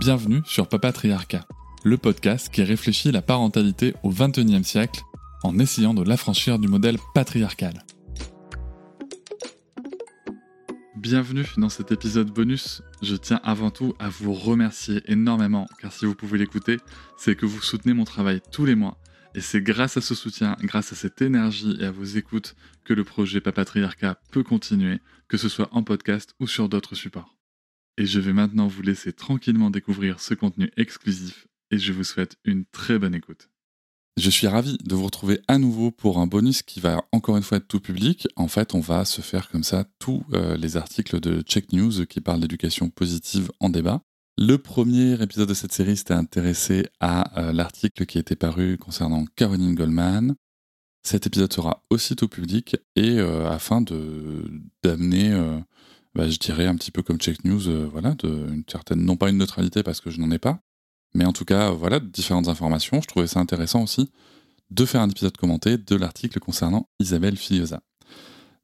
[0.00, 1.46] Bienvenue sur Papatriarcat,
[1.84, 5.02] le podcast qui réfléchit la parentalité au XXIe siècle
[5.42, 7.84] en essayant de l'affranchir du modèle patriarcal.
[10.96, 12.80] Bienvenue dans cet épisode bonus.
[13.02, 16.78] Je tiens avant tout à vous remercier énormément, car si vous pouvez l'écouter,
[17.18, 18.96] c'est que vous soutenez mon travail tous les mois.
[19.34, 22.56] Et c'est grâce à ce soutien, grâce à cette énergie et à vos écoutes
[22.86, 24.98] que le projet Papatriarcat peut continuer,
[25.28, 27.36] que ce soit en podcast ou sur d'autres supports.
[27.98, 32.36] Et je vais maintenant vous laisser tranquillement découvrir ce contenu exclusif et je vous souhaite
[32.44, 33.48] une très bonne écoute.
[34.16, 37.42] Je suis ravi de vous retrouver à nouveau pour un bonus qui va encore une
[37.42, 38.28] fois être tout public.
[38.36, 42.04] En fait, on va se faire comme ça tous euh, les articles de Check News
[42.06, 44.02] qui parlent d'éducation positive en débat.
[44.36, 49.24] Le premier épisode de cette série s'était intéressé à euh, l'article qui était paru concernant
[49.36, 50.34] Caroline Goldman.
[51.02, 55.62] Cet épisode sera aussitôt public et euh, afin d'amener,
[56.14, 59.30] bah, je dirais un petit peu comme Check News, voilà, de, une certaine, non pas
[59.30, 60.60] une neutralité parce que je n'en ai pas,
[61.14, 63.00] mais en tout cas, voilà, différentes informations.
[63.00, 64.10] Je trouvais ça intéressant aussi
[64.70, 67.82] de faire un épisode commenté de l'article concernant Isabelle Filiosa.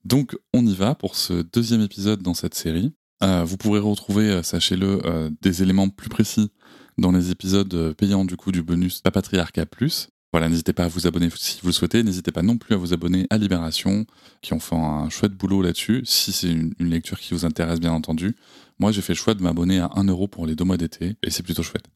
[0.05, 2.95] Donc, on y va pour ce deuxième épisode dans cette série.
[3.23, 6.51] Euh, vous pourrez retrouver, euh, sachez-le, euh, des éléments plus précis
[6.99, 10.09] dans les épisodes payants du coup du bonus Papatriarca Plus.
[10.37, 12.03] Voilà, n'hésitez pas à vous abonner si vous le souhaitez.
[12.03, 14.05] N'hésitez pas non plus à vous abonner à Libération,
[14.43, 17.93] qui ont fait un chouette boulot là-dessus, si c'est une, lecture qui vous intéresse bien
[17.93, 18.37] entendu.
[18.79, 21.17] Moi, j'ai fait le choix de m'abonner à 1 euro pour les deux mois d'été,
[21.23, 21.87] et c'est plutôt chouette.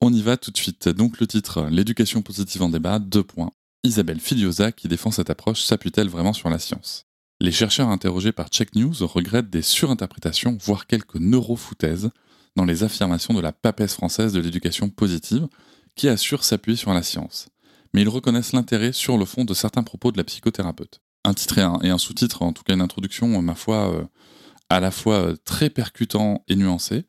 [0.00, 0.88] On y va tout de suite.
[0.88, 3.52] Donc le titre, l'éducation positive en débat, deux points.
[3.84, 7.06] Isabelle Filiosa, qui défend cette approche, s'appuie-t-elle vraiment sur la science?
[7.38, 12.10] Les chercheurs interrogés par Check News regrettent des surinterprétations, voire quelques neurofoutaises,
[12.56, 15.46] dans les affirmations de la papesse française de l'éducation positive,
[15.94, 17.46] qui assure s'appuyer sur la science.
[17.94, 21.00] Mais ils reconnaissent l'intérêt sur le fond de certains propos de la psychothérapeute.
[21.24, 24.04] Un titre et un, sous-titre, en tout cas une introduction, ma foi, euh,
[24.70, 27.04] à la fois euh, très percutant et nuancé.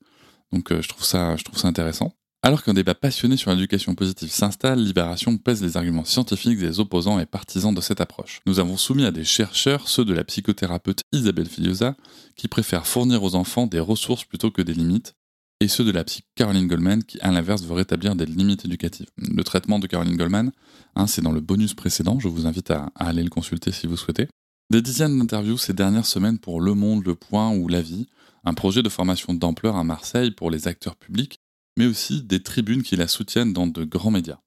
[0.52, 2.14] Donc euh, je, trouve ça, je trouve intéressant.
[2.44, 7.20] Alors qu'un débat passionné sur l'éducation positive s'installe, Libération pèse les arguments scientifiques des opposants
[7.20, 8.42] et partisans de cette approche.
[8.48, 11.96] Nous avons soumis à des chercheurs, ceux de la psychothérapeute Isabelle Filiosa,
[12.36, 15.14] qui préfèrent fournir aux enfants des ressources plutôt que des limites,
[15.62, 19.06] et ceux de la psy Caroline Goldman, qui à l'inverse veut rétablir des limites éducatives.
[19.18, 20.52] Le traitement de Caroline Goldman,
[20.96, 23.86] hein, c'est dans le bonus précédent, je vous invite à, à aller le consulter si
[23.86, 24.28] vous souhaitez.
[24.72, 28.08] Des dizaines d'interviews ces dernières semaines pour Le Monde, Le Point ou La Vie,
[28.44, 31.38] un projet de formation d'ampleur à Marseille pour les acteurs publics,
[31.78, 34.40] mais aussi des tribunes qui la soutiennent dans de grands médias.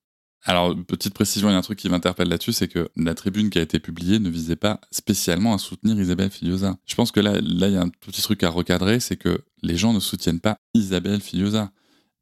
[0.47, 3.49] Alors, petite précision, il y a un truc qui m'interpelle là-dessus, c'est que la tribune
[3.49, 6.77] qui a été publiée ne visait pas spécialement à soutenir Isabelle Filiosa.
[6.85, 9.43] Je pense que là, là, il y a un petit truc à recadrer, c'est que
[9.63, 11.71] les gens ne soutiennent pas Isabelle Filiosa.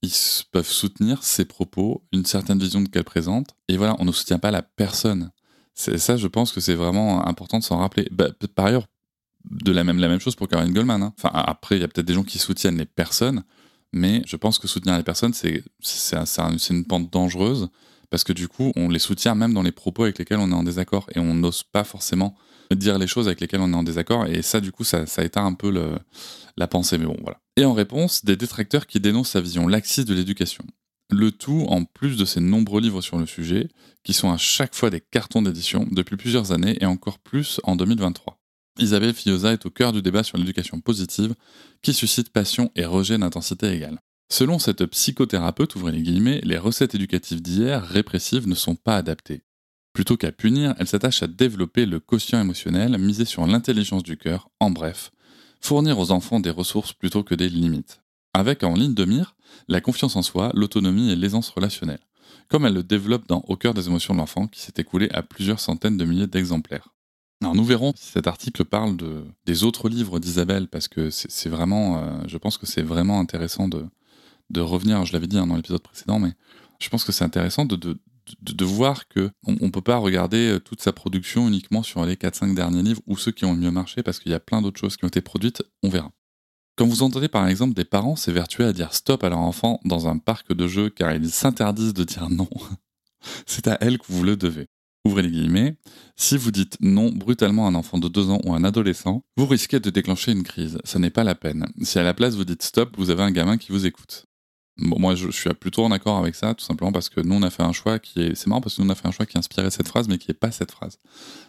[0.02, 0.12] Ils
[0.52, 4.52] peuvent soutenir ses propos, une certaine vision qu'elle présente, et voilà, on ne soutient pas
[4.52, 5.30] la personne.
[5.74, 8.06] Ça, je pense que c'est vraiment important de s'en rappeler.
[8.12, 8.86] Bah, par ailleurs,
[9.50, 11.02] de la même, la même chose pour Caroline Goldman.
[11.02, 11.14] Hein.
[11.18, 13.42] Enfin, après, il y a peut-être des gens qui soutiennent les personnes,
[13.92, 15.64] mais je pense que soutenir les personnes, c'est
[16.70, 17.68] une pente dangereuse,
[18.12, 20.54] parce que du coup, on les soutient même dans les propos avec lesquels on est
[20.54, 22.36] en désaccord, et on n'ose pas forcément
[22.70, 25.46] dire les choses avec lesquelles on est en désaccord, et ça, du coup, ça, éteint
[25.46, 25.72] un peu
[26.58, 27.40] la pensée, mais bon, voilà.
[27.56, 30.62] Et en réponse, des détracteurs qui dénoncent sa vision laxiste de l'éducation.
[31.10, 33.68] Le tout en plus de ses nombreux livres sur le sujet,
[34.04, 37.76] qui sont à chaque fois des cartons d'édition depuis plusieurs années et encore plus en
[37.76, 38.38] 2023.
[38.78, 41.34] Isabelle Filiosa est au cœur du débat sur l'éducation positive,
[41.80, 43.98] qui suscite passion et rejet d'intensité égale.
[44.32, 49.42] Selon cette psychothérapeute, ouvrez les guillemets, les recettes éducatives d'hier, répressives, ne sont pas adaptées.
[49.92, 54.48] Plutôt qu'à punir, elle s'attache à développer le quotient émotionnel, miser sur l'intelligence du cœur,
[54.58, 55.10] en bref,
[55.60, 58.00] fournir aux enfants des ressources plutôt que des limites.
[58.32, 59.36] Avec en ligne de mire
[59.68, 62.00] la confiance en soi, l'autonomie et l'aisance relationnelle,
[62.48, 65.22] comme elle le développe dans Au cœur des émotions de l'enfant, qui s'est écoulé à
[65.22, 66.88] plusieurs centaines de milliers d'exemplaires.
[67.42, 71.50] Alors nous verrons si cet article parle de, des autres livres d'Isabelle, parce que c'est
[71.50, 73.84] vraiment, euh, je pense que c'est vraiment intéressant de,
[74.52, 76.32] de revenir, je l'avais dit hein, dans l'épisode précédent, mais
[76.78, 77.98] je pense que c'est intéressant de,
[78.64, 82.54] voir que on, ne peut pas regarder euh, toute sa production uniquement sur les 4-5
[82.54, 84.78] derniers livres ou ceux qui ont le mieux marché, parce qu'il y a plein d'autres
[84.78, 86.12] choses qui ont été produites, on verra.
[86.76, 90.08] Quand vous entendez par exemple des parents s'évertuer à dire stop à leur enfant dans
[90.08, 92.48] un parc de jeux car ils s'interdisent de dire non,
[93.46, 94.68] c'est à elle que vous le devez.
[95.04, 95.76] Ouvrez les guillemets.
[96.16, 99.22] Si vous dites non brutalement à un enfant de 2 ans ou à un adolescent,
[99.36, 100.78] vous risquez de déclencher une crise.
[100.84, 101.66] Ça n'est pas la peine.
[101.82, 104.26] Si à la place vous dites stop, vous avez un gamin qui vous écoute.
[104.78, 107.50] Moi, je, suis plutôt en accord avec ça, tout simplement parce que nous, on a
[107.50, 108.34] fait un choix qui est.
[108.34, 110.18] C'est marrant parce que nous, on a fait un choix qui inspirait cette phrase, mais
[110.18, 110.98] qui n'est pas cette phrase.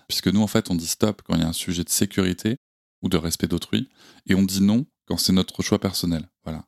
[0.08, 2.58] Puisque nous, en fait, on dit stop quand il y a un sujet de sécurité
[3.02, 3.90] ou de respect d'autrui,
[4.28, 6.30] et on dit non quand c'est notre choix personnel.
[6.44, 6.66] Voilà.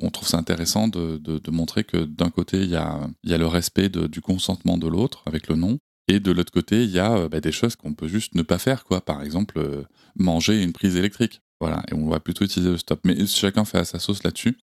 [0.00, 4.20] On trouve ça intéressant de, montrer que d'un côté, il y a, le respect du
[4.20, 5.78] consentement de l'autre avec le non,
[6.08, 8.42] et de l'autre côté, il y a euh, bah, des choses qu'on peut juste ne
[8.42, 9.00] pas faire, quoi.
[9.00, 9.84] Par exemple, euh,
[10.16, 11.40] manger une prise électrique.
[11.60, 13.00] Voilà, et on va plutôt utiliser le stop.
[13.04, 14.58] Mais chacun fait à sa sauce là-dessus.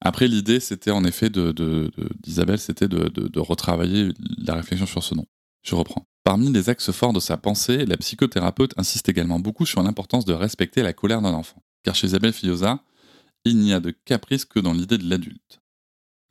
[0.00, 5.26] Après, l'idée, c'était en effet d'Isabelle, de, c'était de, retravailler la réflexion sur ce nom.
[5.64, 6.06] Je reprends.
[6.24, 10.32] Parmi les axes forts de sa pensée, la psychothérapeute insiste également beaucoup sur l'importance de
[10.32, 11.62] respecter la colère d'un enfant.
[11.82, 12.82] Car chez Isabelle Fillosa,
[13.44, 15.60] il n'y a de caprice que dans l'idée de l'adulte.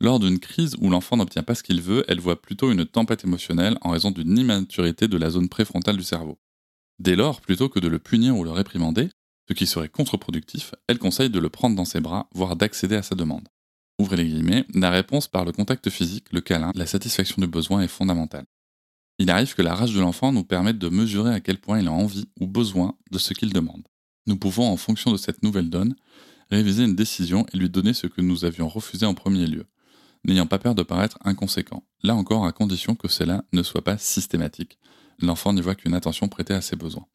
[0.00, 3.24] Lors d'une crise où l'enfant n'obtient pas ce qu'il veut, elle voit plutôt une tempête
[3.24, 6.38] émotionnelle en raison d'une immaturité de la zone préfrontale du cerveau.
[7.00, 9.08] Dès lors, plutôt que de le punir ou le réprimander,
[9.48, 13.02] ce qui serait contre-productif, elle conseille de le prendre dans ses bras, voire d'accéder à
[13.02, 13.48] sa demande.
[13.98, 17.80] Ouvrez les guillemets, la réponse par le contact physique, le câlin, la satisfaction du besoin
[17.80, 18.46] est fondamentale.
[19.18, 21.88] Il arrive que la rage de l'enfant nous permette de mesurer à quel point il
[21.88, 23.82] a envie ou besoin de ce qu'il demande.
[24.26, 25.96] Nous pouvons, en fonction de cette nouvelle donne,
[26.50, 29.66] réviser une décision et lui donner ce que nous avions refusé en premier lieu,
[30.24, 33.98] n'ayant pas peur de paraître inconséquent, là encore à condition que cela ne soit pas
[33.98, 34.78] systématique.
[35.20, 37.06] L'enfant n'y voit qu'une attention prêtée à ses besoins.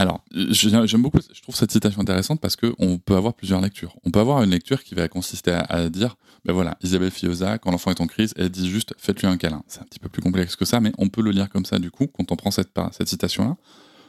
[0.00, 3.94] Alors, j'aime beaucoup, je trouve cette citation intéressante parce qu'on peut avoir plusieurs lectures.
[4.02, 6.16] On peut avoir une lecture qui va consister à, dire,
[6.46, 9.62] ben voilà, Isabelle Fioza, quand l'enfant est en crise, elle dit juste faites-lui un câlin.
[9.66, 11.78] C'est un petit peu plus complexe que ça, mais on peut le lire comme ça
[11.78, 13.58] du coup, quand on prend cette, cette citation-là.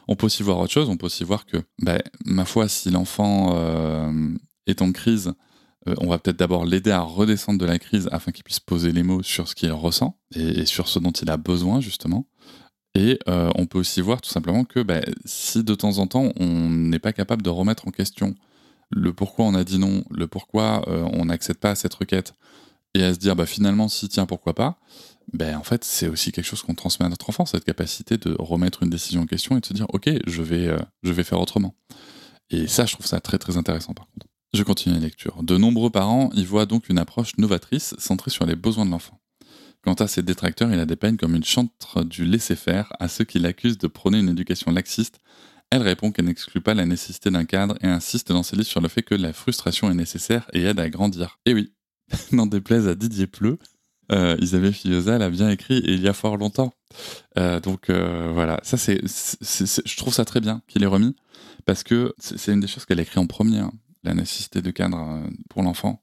[0.08, 2.88] On peut aussi voir autre chose, on peut aussi voir que, ben, ma foi, si
[2.88, 4.30] l'enfant euh,
[4.66, 5.34] est en crise,
[5.88, 8.92] euh, on va peut-être d'abord l'aider à redescendre de la crise afin qu'il puisse poser
[8.92, 12.26] les mots sur ce qu'il ressent et, sur ce dont il a besoin, justement.
[12.94, 16.30] Et euh, on peut aussi voir tout simplement que bah, si de temps en temps
[16.36, 18.34] on n'est pas capable de remettre en question
[18.90, 22.34] le pourquoi on a dit non, le pourquoi euh, on n'accède pas à cette requête,
[22.94, 24.78] et à se dire bah, finalement si tiens pourquoi pas,
[25.32, 28.36] ben en fait c'est aussi quelque chose qu'on transmet à notre enfant, cette capacité de
[28.38, 31.24] remettre une décision en question et de se dire ok je vais, euh, je vais
[31.24, 31.74] faire autrement.
[32.50, 34.26] Et ça je trouve ça très très intéressant par contre.
[34.52, 35.42] Je continue la lecture.
[35.42, 39.21] De nombreux parents y voient donc une approche novatrice centrée sur les besoins de l'enfant.
[39.82, 43.38] Quant à ses détracteurs, il la dépeint comme une chantre du laisser-faire à ceux qui
[43.40, 45.18] l'accusent de prôner une éducation laxiste.
[45.70, 48.80] Elle répond qu'elle n'exclut pas la nécessité d'un cadre et insiste dans ses livres sur
[48.80, 51.38] le fait que la frustration est nécessaire et aide à grandir.
[51.46, 51.72] Et oui,
[52.32, 53.58] n'en déplaise à Didier Pleu,
[54.12, 56.72] euh, Isabelle Filiosa l'a bien écrit il y a fort longtemps.
[57.38, 61.16] Euh, donc euh, voilà, ça c'est, je trouve ça très bien qu'il ait remis
[61.64, 65.22] parce que c'est une des choses qu'elle écrit en premier, hein, la nécessité de cadre
[65.48, 66.01] pour l'enfant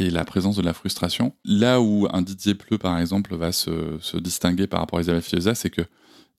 [0.00, 1.34] et la présence de la frustration.
[1.44, 5.54] Là où un Didier Pleu, par exemple, va se, distinguer par rapport à Isabelle Fioza,
[5.54, 5.82] c'est que,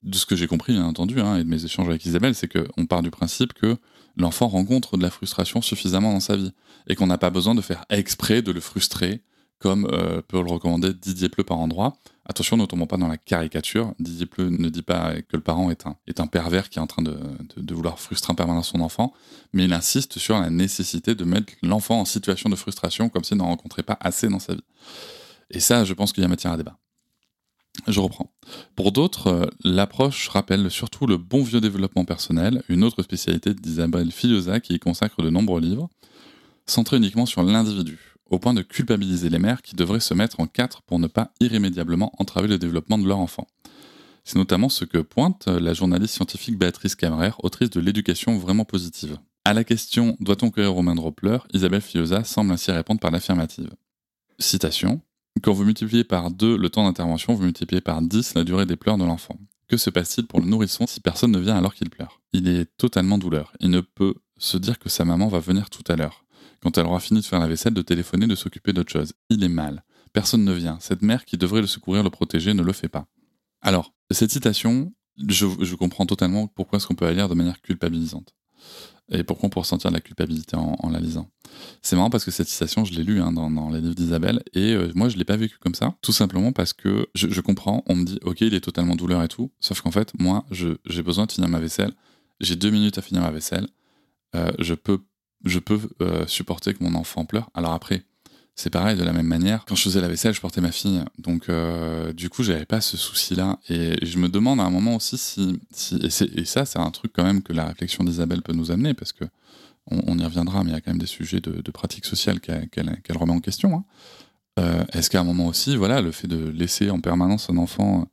[0.02, 2.48] de ce que j'ai compris, bien entendu, hein, et de mes échanges avec Isabelle, c'est
[2.48, 3.76] qu'on part du principe que
[4.16, 6.52] l'enfant rencontre de la frustration suffisamment dans sa vie,
[6.88, 9.22] et qu'on n'a pas besoin de faire exprès de le frustrer
[9.60, 11.94] comme euh, peut le recommander Didier Pleu par endroit.
[12.24, 13.94] Attention, ne tombons pas dans la caricature.
[13.98, 16.82] Didier Pleu ne dit pas que le parent est un, est un pervers qui est
[16.82, 17.18] en train de,
[17.74, 19.12] vouloir frustrer en permanence son enfant,
[19.52, 23.38] mais il insiste sur la nécessité de mettre l'enfant en situation de frustration comme s'il
[23.38, 24.64] n'en rencontrait pas assez dans sa vie.
[25.50, 26.78] Et ça, je pense qu'il y a matière à débat.
[27.88, 28.32] Je reprends.
[28.76, 34.12] Pour d'autres, euh, l'approche rappelle surtout le bon vieux développement personnel, une autre spécialité d'Isabelle
[34.12, 35.88] Filiosa qui y consacre de nombreux livres,
[36.66, 40.46] centrés uniquement sur l'individu au point de culpabiliser les mères qui devraient se mettre en
[40.46, 43.46] quatre pour ne pas irrémédiablement entraver le développement de leur enfant.
[44.24, 49.18] C'est notamment ce que pointe la journaliste scientifique Béatrice Camerer, autrice de L'éducation vraiment positive.
[49.44, 53.10] À la question Doit-on courir aux mains de Roppler Isabelle Filiosa semble ainsi répondre par
[53.10, 53.70] l'affirmative.
[54.38, 55.02] Citation
[55.42, 58.76] Quand vous multipliez par 2 le temps d'intervention, vous multipliez par 10 la durée des
[58.76, 59.36] pleurs de l'enfant.
[59.68, 62.22] Que se passe-t-il pour le nourrisson si personne ne vient alors qu'il pleure?
[62.32, 63.52] Il est totalement douleur.
[63.60, 66.21] Il ne peut se dire que sa maman va venir tout à l'heure
[66.62, 69.12] quand elle aura fini de faire la vaisselle, de téléphoner, de s'occuper d'autre chose.
[69.28, 69.84] Il est mal.
[70.12, 70.78] Personne ne vient.
[70.80, 73.06] Cette mère qui devrait le secourir, le protéger, ne le fait pas.
[73.62, 74.92] Alors, cette citation,
[75.28, 78.34] je, comprends totalement pourquoi est-ce qu'on peut la lire de manière culpabilisante.
[79.10, 81.28] Et pourquoi on peut ressentir de la culpabilité en, la lisant.
[81.82, 84.72] C'est marrant parce que cette citation, je l'ai lue hein, dans, les livres d'Isabelle, et
[84.72, 87.82] euh, moi, je ne l'ai pas vécu comme ça, tout simplement parce que je, comprends,
[87.86, 91.02] on me dit, ok, il est totalement douleur et tout, sauf qu'en fait, moi, j'ai
[91.02, 91.92] besoin de finir ma vaisselle,
[92.40, 93.66] j'ai deux minutes à finir ma vaisselle,
[94.34, 95.00] euh, je peux
[95.44, 97.50] je peux euh, supporter que mon enfant pleure.
[97.54, 98.04] Alors après,
[98.54, 99.64] c'est pareil de la même manière.
[99.66, 102.80] Quand je faisais la vaisselle, je portais ma fille, donc euh, du coup, j'avais pas
[102.80, 103.58] ce souci-là.
[103.68, 105.58] Et je me demande à un moment aussi si,
[106.02, 109.12] et, ça, c'est un truc quand même que la réflexion d'Isabelle peut nous amener, parce
[109.12, 109.24] que
[109.90, 112.38] on, y reviendra, mais il y a quand même des sujets de, de pratique sociale
[112.40, 113.74] qu'elle remet en question.
[113.74, 113.84] Hein.
[114.60, 118.06] Euh, est-ce qu'à un moment aussi, voilà, le fait de laisser en permanence un enfant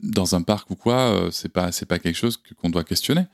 [0.00, 3.24] dans un parc ou quoi, c'est pas, pas quelque chose qu'on doit questionner?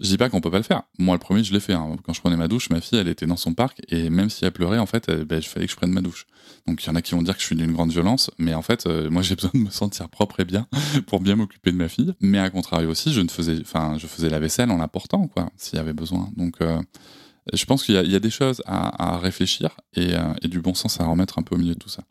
[0.00, 0.82] Je dis pas qu'on peut pas le faire.
[0.98, 1.72] Moi, le premier, je l'ai fait.
[1.72, 1.96] hein.
[2.04, 4.44] Quand je prenais ma douche, ma fille, elle était dans son parc et même si
[4.44, 6.26] elle pleurait, en fait, il ben, fallait que je prenne ma douche.
[6.66, 8.54] Donc, il y en a qui vont dire que je suis d'une grande violence, mais
[8.54, 10.66] en fait, euh, moi, j'ai besoin de me sentir propre et bien
[11.06, 12.12] pour bien m'occuper de ma fille.
[12.20, 15.50] Mais à contrario aussi, je ne faisais, enfin, je faisais la vaisselle en l'apportant, quoi,
[15.56, 16.28] s'il y avait besoin.
[16.36, 16.82] Donc, euh,
[17.52, 20.98] je pense qu'il y, a des choses à, réfléchir et, euh, et, du bon sens
[21.00, 22.02] à remettre un peu au milieu de tout ça.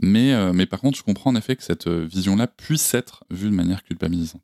[0.00, 3.50] Mais, euh, mais par contre, je comprends en effet que cette vision-là puisse être vue
[3.50, 4.42] de manière culpabilisante.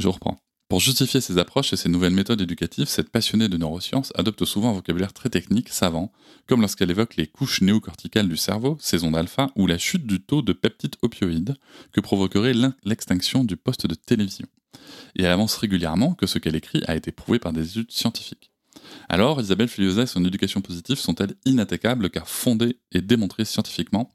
[0.00, 0.38] Je reprends.
[0.68, 4.68] Pour justifier ces approches et ces nouvelles méthodes éducatives, cette passionnée de neurosciences adopte souvent
[4.68, 6.12] un vocabulaire très technique, savant,
[6.46, 10.20] comme lorsqu'elle évoque les couches néocorticales du cerveau, ces ondes alpha, ou la chute du
[10.20, 11.56] taux de peptides opioïdes
[11.92, 12.52] que provoquerait
[12.84, 14.46] l'extinction du poste de télévision.
[15.16, 18.50] Et elle avance régulièrement que ce qu'elle écrit a été prouvé par des études scientifiques.
[19.08, 24.10] Alors, Isabelle Filiosa et son éducation positive sont-elles inattaquables car fondées et démontrées scientifiquement?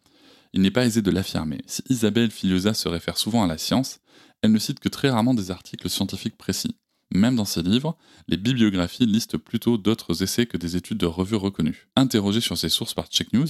[0.53, 1.62] Il n'est pas aisé de l'affirmer.
[1.65, 4.00] Si Isabelle Filiosa se réfère souvent à la science,
[4.43, 6.75] elle ne cite que très rarement des articles scientifiques précis.
[7.12, 11.36] Même dans ses livres, les bibliographies listent plutôt d'autres essais que des études de revues
[11.36, 11.88] reconnues.
[11.95, 13.48] Interrogée sur ses sources par Check News,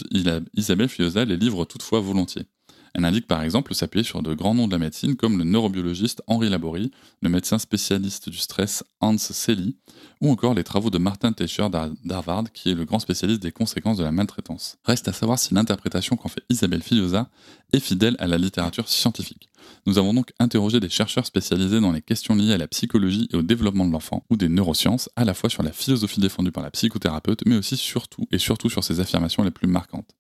[0.54, 2.46] Isabelle Filiosa les livre toutefois volontiers.
[2.94, 6.22] Elle indique par exemple s'appuyer sur de grands noms de la médecine comme le neurobiologiste
[6.28, 9.78] Henri Laborie, le médecin spécialiste du stress Hans Selye,
[10.22, 11.68] ou encore les travaux de Martin Teicher
[12.04, 14.78] d'Harvard, qui est le grand spécialiste des conséquences de la maltraitance.
[14.86, 17.30] Reste à savoir si l'interprétation qu'en fait Isabelle Filiosa
[17.72, 19.50] est fidèle à la littérature scientifique.
[19.88, 23.36] Nous avons donc interrogé des chercheurs spécialisés dans les questions liées à la psychologie et
[23.36, 26.64] au développement de l'enfant, ou des neurosciences, à la fois sur la philosophie défendue par
[26.64, 30.16] la psychothérapeute, mais aussi surtout et surtout sur ses affirmations les plus marquantes.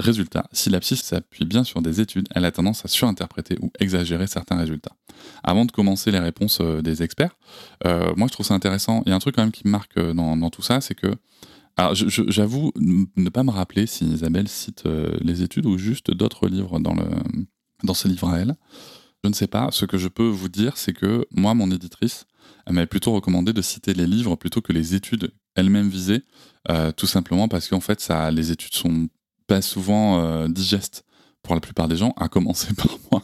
[0.00, 3.70] Résultat, si la psy s'appuie bien sur des études, elle a tendance à surinterpréter ou
[3.80, 4.96] exagérer certains résultats.
[5.44, 7.36] Avant de commencer les réponses euh, des experts,
[7.86, 9.02] euh, moi je trouve ça intéressant.
[9.04, 10.94] Il y a un truc quand même qui me marque euh, dans, tout ça, c'est
[10.94, 11.14] que
[11.76, 14.84] alors, j'avoue ne pas me rappeler si Isabelle cite
[15.20, 16.94] les études ou juste d'autres livres dans,
[17.84, 18.56] dans ce livre à elle.
[19.24, 19.68] Je ne sais pas.
[19.70, 22.26] Ce que je peux vous dire, c'est que moi, mon éditrice,
[22.66, 26.22] elle m'avait plutôt recommandé de citer les livres plutôt que les études elles-mêmes visées,
[26.96, 29.08] tout simplement parce qu'en fait, ça, les études sont
[29.50, 31.04] pas souvent euh, digestes
[31.42, 33.22] pour la plupart des gens, à commencer par moi.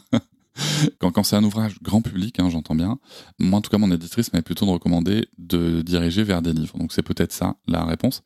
[0.99, 2.99] quand, c'est un ouvrage grand public, hein, j'entends bien,
[3.39, 6.79] moi en tout cas mon éditrice m'avait plutôt recommandé de diriger vers des livres.
[6.79, 8.25] Donc c'est peut-être ça la réponse.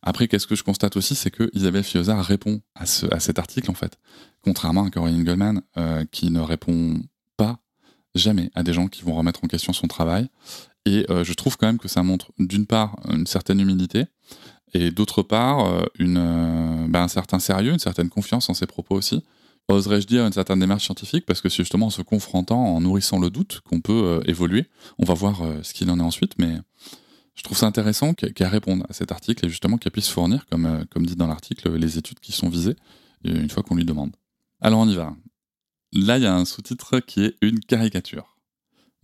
[0.00, 3.74] Après, qu'est-ce que je constate aussi, c'est que Isabelle Fioza répond à, cet article en
[3.74, 3.98] fait,
[4.40, 7.02] contrairement à Corinne Goldman euh, qui ne répond
[7.36, 7.58] pas
[8.14, 10.30] jamais à des gens qui vont remettre en question son travail.
[10.86, 14.06] Et euh, je trouve quand même que ça montre d'une part une certaine humilité
[14.74, 18.96] et d'autre part euh, euh, ben, un certain sérieux, une certaine confiance en ses propos
[18.96, 19.22] aussi
[19.68, 23.18] oserais-je dire, une certaine démarche scientifique, parce que c'est justement en se confrontant, en nourrissant
[23.18, 24.66] le doute, qu'on peut euh, évoluer.
[24.98, 26.56] On va voir ce qu'il en est ensuite, mais
[27.34, 30.84] je trouve ça intéressant qu'elle réponde à cet article et justement qu'elle puisse fournir, comme,
[30.90, 32.76] comme dit dans l'article, les études qui sont visées,
[33.24, 34.10] une fois qu'on lui demande.
[34.60, 35.14] Alors on y va.
[35.94, 38.36] Là, il y a un sous-titre qui est une caricature.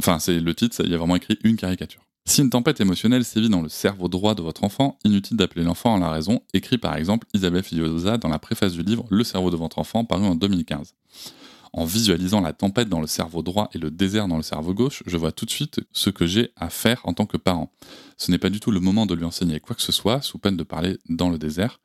[0.00, 2.07] Enfin, c'est le titre, il y a vraiment écrit une caricature.
[2.28, 5.96] Si une tempête émotionnelle sévit dans le cerveau droit de votre enfant, inutile d'appeler l'enfant
[5.96, 9.50] à la raison, écrit par exemple Isabelle Filiosa dans la préface du livre Le cerveau
[9.50, 10.94] de votre enfant, paru en 2015.
[11.72, 15.02] En visualisant la tempête dans le cerveau droit et le désert dans le cerveau gauche,
[15.06, 17.72] je vois tout de suite ce que j'ai à faire en tant que parent.
[18.18, 20.36] Ce n'est pas du tout le moment de lui enseigner quoi que ce soit, sous
[20.36, 21.80] peine de parler dans le désert.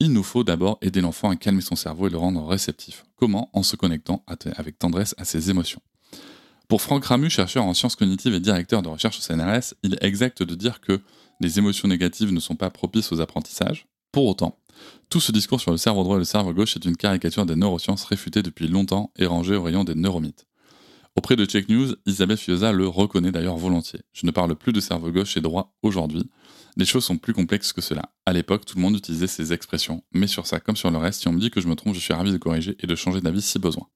[0.00, 3.04] Il nous faut d'abord aider l'enfant à calmer son cerveau et le rendre réceptif.
[3.14, 3.48] Comment?
[3.52, 4.24] En se connectant
[4.56, 5.80] avec tendresse à ses émotions.
[6.74, 10.02] Pour Franck Ramu, chercheur en sciences cognitives et directeur de recherche au CNRS, il est
[10.02, 11.00] exact de dire que
[11.38, 13.86] les émotions négatives ne sont pas propices aux apprentissages.
[14.10, 14.58] Pour autant,
[15.08, 17.54] tout ce discours sur le cerveau droit et le cerveau gauche est une caricature des
[17.54, 20.48] neurosciences réfutée depuis longtemps et rangée au rayon des neuromythes.
[21.14, 24.00] Auprès de Check News, Isabelle Fioza le reconnaît d'ailleurs volontiers.
[24.12, 26.28] Je ne parle plus de cerveau gauche et droit aujourd'hui.
[26.76, 28.10] Les choses sont plus complexes que cela.
[28.26, 30.02] À l'époque, tout le monde utilisait ces expressions.
[30.12, 31.94] Mais sur ça, comme sur le reste, si on me dit que je me trompe,
[31.94, 33.86] je suis ravi de corriger et de changer d'avis si besoin.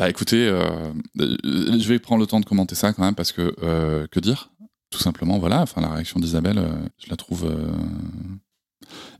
[0.00, 3.54] Bah écoutez, euh, je vais prendre le temps de commenter ça quand même parce que
[3.62, 4.50] euh, que dire
[4.88, 5.60] Tout simplement, voilà.
[5.60, 7.44] Enfin, la réaction d'Isabelle, euh, je la trouve.
[7.44, 7.70] Euh,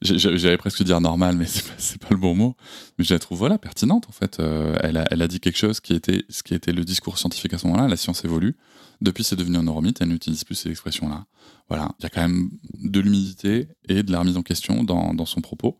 [0.00, 1.44] J'allais presque dire normale, mais
[1.76, 2.56] c'est pas, pas le bon mot.
[2.96, 4.40] Mais je la trouve voilà pertinente en fait.
[4.40, 7.58] Euh, elle, a, dit quelque chose qui était ce qui était le discours scientifique à
[7.58, 7.86] ce moment-là.
[7.86, 8.56] La science évolue.
[9.02, 10.00] Depuis, c'est devenu un neuromythe.
[10.00, 11.26] Elle n'utilise plus ces expressions-là.
[11.68, 11.90] Voilà.
[11.98, 15.42] Il y a quand même de l'humilité et de la remise en question dans son
[15.42, 15.78] propos.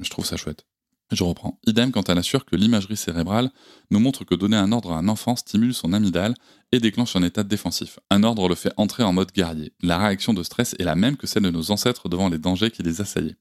[0.00, 0.66] Je trouve ça chouette.
[1.12, 1.60] Je reprends.
[1.66, 3.50] Idem quand elle assure que l'imagerie cérébrale
[3.90, 6.34] nous montre que donner un ordre à un enfant stimule son amygdale
[6.72, 8.00] et déclenche un état défensif.
[8.10, 9.72] Un ordre le fait entrer en mode guerrier.
[9.82, 12.70] La réaction de stress est la même que celle de nos ancêtres devant les dangers
[12.70, 13.36] qui les assaillaient.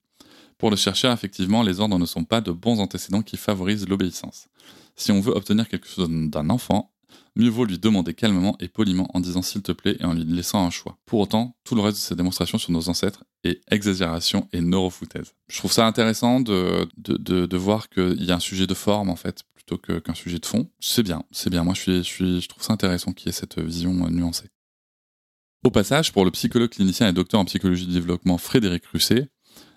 [0.58, 4.48] Pour le chercheur, effectivement, les ordres ne sont pas de bons antécédents qui favorisent l'obéissance.
[4.96, 6.93] Si on veut obtenir quelque chose d'un enfant,
[7.36, 10.24] mieux vaut lui demander calmement et poliment en disant s'il te plaît et en lui
[10.24, 10.98] laissant un choix.
[11.06, 15.34] Pour autant, tout le reste de ces démonstrations sur nos ancêtres est exagération et neurofoutaise.
[15.48, 19.44] Je trouve ça intéressant de, voir qu'il y a un sujet de forme en fait
[19.54, 20.70] plutôt qu'un sujet de fond.
[20.80, 21.64] C'est bien, c'est bien.
[21.64, 24.50] Moi, je, suis, je, je trouve ça intéressant qu'il y ait cette vision nuancée.
[25.64, 29.30] Au passage, pour le psychologue clinicien et docteur en psychologie du développement Frédéric Russet,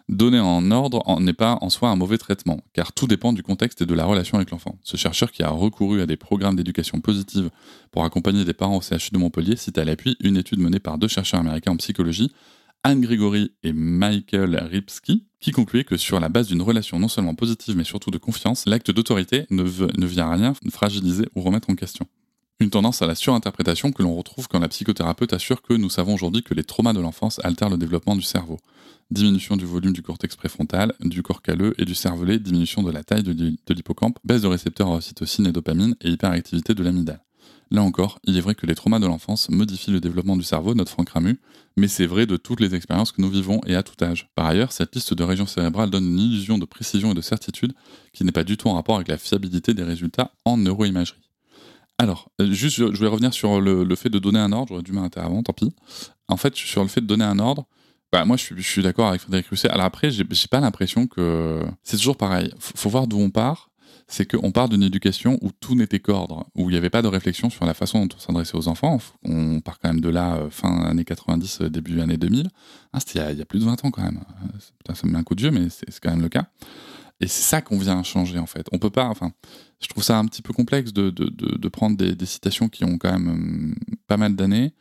[0.09, 3.83] donner en ordre n'est pas en soi un mauvais traitement, car tout dépend du contexte
[3.83, 4.79] et de la relation avec l'enfant.
[4.83, 7.51] Ce chercheur qui a recouru à des programmes d'éducation positive
[7.91, 10.99] pour accompagner des parents au CHU de Montpellier cite à l'appui une étude menée par
[10.99, 12.33] deux chercheurs américains en psychologie,
[12.85, 17.35] Anne Gregory et Michael Ripsky, qui concluait que sur la base d'une relation non seulement
[17.35, 21.75] positive mais surtout de confiance, l'acte d'autorité ne, ne vient rien fragiliser ou remettre en
[21.75, 22.07] question.
[22.59, 26.15] Une tendance à la surinterprétation que l'on retrouve quand la psychothérapeute assure que nous savons
[26.15, 28.59] aujourd'hui que les traumas de l'enfance altèrent le développement du cerveau.
[29.11, 33.05] Diminution du volume du cortex préfrontal, du corps calleux et du cervelet, diminution de la
[33.05, 37.21] taille de l'hippocampe, baisse de récepteurs à ocytocine et dopamine et hyperactivité de l'amygdale.
[37.71, 40.73] Là encore, il est vrai que les traumas de l'enfance modifient le développement du cerveau,
[40.73, 41.39] notre Franck Ramu,
[41.77, 44.31] mais c'est vrai de toutes les expériences que nous vivons et à tout âge.
[44.35, 47.75] Par ailleurs, cette liste de régions cérébrales donne une illusion de précision et de certitude
[48.15, 51.26] qui n'est pas du tout en rapport avec la fiabilité des résultats en neuroimagerie.
[51.99, 54.69] Alors, euh, juste, je voulais revenir sur le, fait de donner un ordre.
[54.71, 55.75] J'aurais dû m'arrêter avant, tant pis.
[56.29, 57.67] En fait, sur le fait de donner un ordre,
[58.13, 59.69] bah, moi, je suis, d'accord avec Frédéric Russet.
[59.71, 61.63] Alors après, j'ai pas l'impression que...
[61.83, 62.53] C'est toujours pareil.
[62.59, 63.71] Faut voir d'où on part.
[64.09, 67.09] C'est qu'on part d'une éducation où tout n'était qu'ordre, où il n'y avait pas de
[67.09, 68.99] réflexion sur la façon dont on s'adressait aux enfants.
[69.25, 72.49] On part quand même de là, euh, fin années 90, euh, début années 2000.
[72.93, 74.21] Ah, C'était il, y a plus de 20 ans quand même.
[74.95, 76.47] ça me met un coup de vieux, mais c'est quand même le cas.
[77.21, 78.67] Et c'est ça qu'on vient changer en fait.
[78.73, 79.33] On peut pas, enfin,
[79.81, 82.99] je trouve ça un petit peu complexe de, de, de, prendre des, citations qui ont
[82.99, 83.75] quand même hum,
[84.07, 84.73] pas mal d'années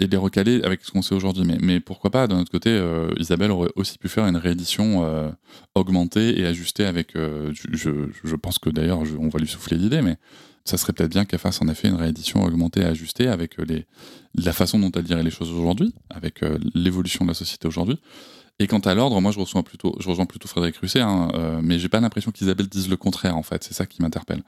[0.00, 1.44] et les recaler avec ce qu'on sait aujourd'hui.
[1.44, 5.04] Mais, mais, pourquoi pas, d'un autre côté, euh, Isabelle aurait aussi pu faire une réédition
[5.04, 5.30] euh,
[5.74, 7.14] augmentée et ajustée avec.
[7.16, 10.16] Euh, je, je, pense que d'ailleurs, on va lui souffler l'idée, mais
[10.64, 13.86] ça serait peut-être bien qu'elle fasse en effet une réédition augmentée et ajustée avec les,
[14.34, 16.40] la façon dont elle dirait les choses aujourd'hui, avec
[16.74, 17.98] l'évolution de la société aujourd'hui.
[18.60, 19.96] Et quant à l'ordre, moi je rejoins plutôt,
[20.46, 23.64] Frédéric Russet, hein, euh, mais j'ai pas l'impression qu'Isabelle dise le contraire en fait.
[23.64, 24.42] C'est ça qui m'interpelle.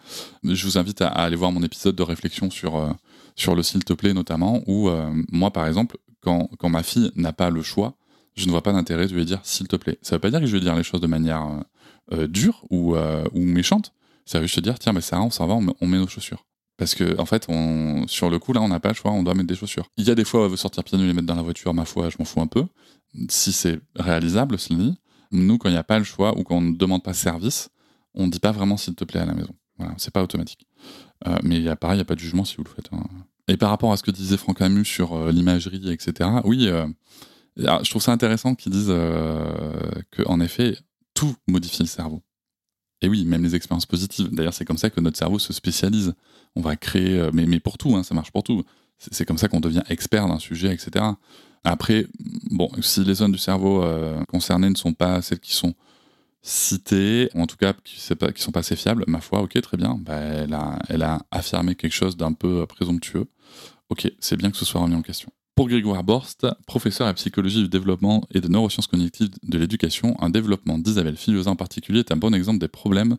[0.45, 2.91] Je vous invite à, aller voir mon épisode de réflexion sur euh,
[3.37, 7.11] sur le s'il te plaît notamment, où euh, moi par exemple, quand quand ma fille
[7.17, 7.95] n'a pas le choix,
[8.35, 9.99] je ne vois pas d'intérêt de lui dire s'il te plaît.
[10.03, 11.49] Ça veut pas dire que je vais dire les choses de manière
[12.29, 13.95] dure ou ou méchante.
[14.27, 16.45] Ça veut juste dire tiens mais ça on s'en va, on, met nos chaussures.
[16.77, 17.47] Parce que en fait,
[18.09, 19.89] sur le coup là, on n'a pas le choix, on doit mettre des chaussures.
[19.97, 21.35] Il y a des fois, où elle veut sortir pieds nus et les mettre dans
[21.35, 21.73] la voiture.
[21.73, 22.67] Ma foi, je m'en fous un peu
[23.29, 24.99] si c'est réalisable, cela dit,
[25.31, 27.71] nous, quand il n'y a pas le choix ou quand on ne demande pas service,
[28.15, 29.55] on ne dit pas vraiment s'il te plaît à la maison.
[29.79, 30.67] Voilà, c'est pas automatique.
[31.27, 32.89] Euh, mais y a, pareil, il n'y a pas de jugement si vous le faites.
[32.93, 33.03] Hein.
[33.49, 36.87] Et par rapport à ce que disait Franck Camus sur euh, l'imagerie, etc., oui, euh,
[37.57, 38.93] je trouve ça intéressant qu'ils disent
[40.17, 40.77] qu'en effet,
[41.15, 42.23] tout modifie le cerveau.
[43.03, 44.29] Et oui, même les expériences positives.
[44.33, 46.15] D'ailleurs, c'est comme ça que notre cerveau se spécialise.
[46.55, 48.63] On va créer, mais, mais pour tout, hein, ça marche pour tout.
[48.97, 51.05] C'est comme ça qu'on devient expert d'un sujet, etc.
[51.65, 52.07] Après,
[52.51, 55.75] bon, si les zones du cerveau euh, concernées ne sont pas celles qui sont
[56.43, 59.77] citées, ou en tout cas qui ne sont pas assez fiables, ma foi, ok, très
[59.77, 63.27] bien, bah, elle, a, elle a affirmé quelque chose d'un peu présomptueux.
[63.91, 65.31] Ok, c'est bien que ce soit remis en question.
[65.55, 70.31] Pour Grégoire Borst, professeur à psychologie du développement et de neurosciences cognitives de l'éducation, un
[70.31, 73.19] développement d'Isabelle Filiosa en particulier est un bon exemple des problèmes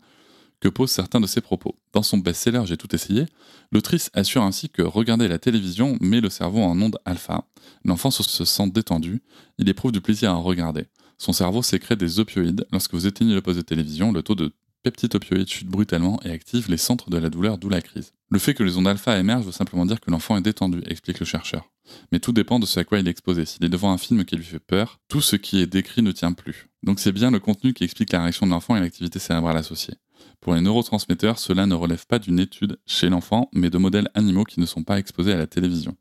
[0.63, 1.75] que posent certains de ses propos.
[1.91, 3.25] Dans son best-seller J'ai tout essayé,
[3.73, 7.43] l'autrice assure ainsi que regarder la télévision met le cerveau en onde alpha.
[7.83, 9.21] L'enfant se sent détendu,
[9.57, 10.85] il éprouve du plaisir à regarder.
[11.17, 12.65] Son cerveau sécrète des opioïdes.
[12.71, 16.31] Lorsque vous éteignez le poste de télévision, le taux de peptides opioïdes chute brutalement et
[16.31, 18.13] active les centres de la douleur, d'où la crise.
[18.29, 21.19] Le fait que les ondes alpha émergent veut simplement dire que l'enfant est détendu, explique
[21.19, 21.69] le chercheur.
[22.13, 23.43] Mais tout dépend de ce à quoi il est exposé.
[23.43, 26.13] S'il est devant un film qui lui fait peur, tout ce qui est décrit ne
[26.13, 26.69] tient plus.
[26.83, 29.95] Donc c'est bien le contenu qui explique la réaction de l'enfant et l'activité cérébrale associée.
[30.41, 34.43] Pour les neurotransmetteurs, cela ne relève pas d'une étude chez l'enfant, mais de modèles animaux
[34.43, 35.95] qui ne sont pas exposés à la télévision.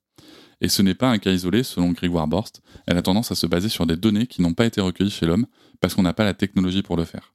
[0.61, 3.47] Et ce n'est pas un cas isolé, selon Grégoire Borst, elle a tendance à se
[3.47, 5.47] baser sur des données qui n'ont pas été recueillies chez l'homme,
[5.81, 7.35] parce qu'on n'a pas la technologie pour le faire.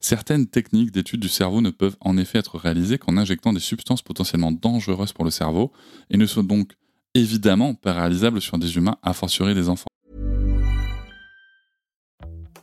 [0.00, 4.02] Certaines techniques d'étude du cerveau ne peuvent en effet être réalisées qu'en injectant des substances
[4.02, 5.72] potentiellement dangereuses pour le cerveau,
[6.10, 6.74] et ne sont donc
[7.14, 9.88] évidemment pas réalisables sur des humains, a fortiori des enfants.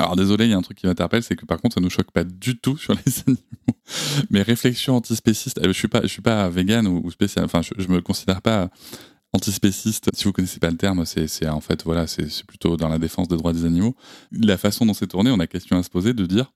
[0.00, 1.90] Alors désolé, il y a un truc qui m'interpelle, c'est que par contre ça nous
[1.90, 3.42] choque pas du tout sur les animaux.
[4.30, 7.60] Mes réflexions antispécistes, euh, je suis pas, je suis pas vegan ou, ou spécial, enfin
[7.62, 8.70] je, je me considère pas
[9.32, 10.08] antispéciste.
[10.14, 13.28] Si vous connaissez pas le terme, c'est en fait voilà, c'est plutôt dans la défense
[13.28, 13.94] des droits des animaux.
[14.32, 16.52] La façon dont c'est tourné, on a question à se poser de dire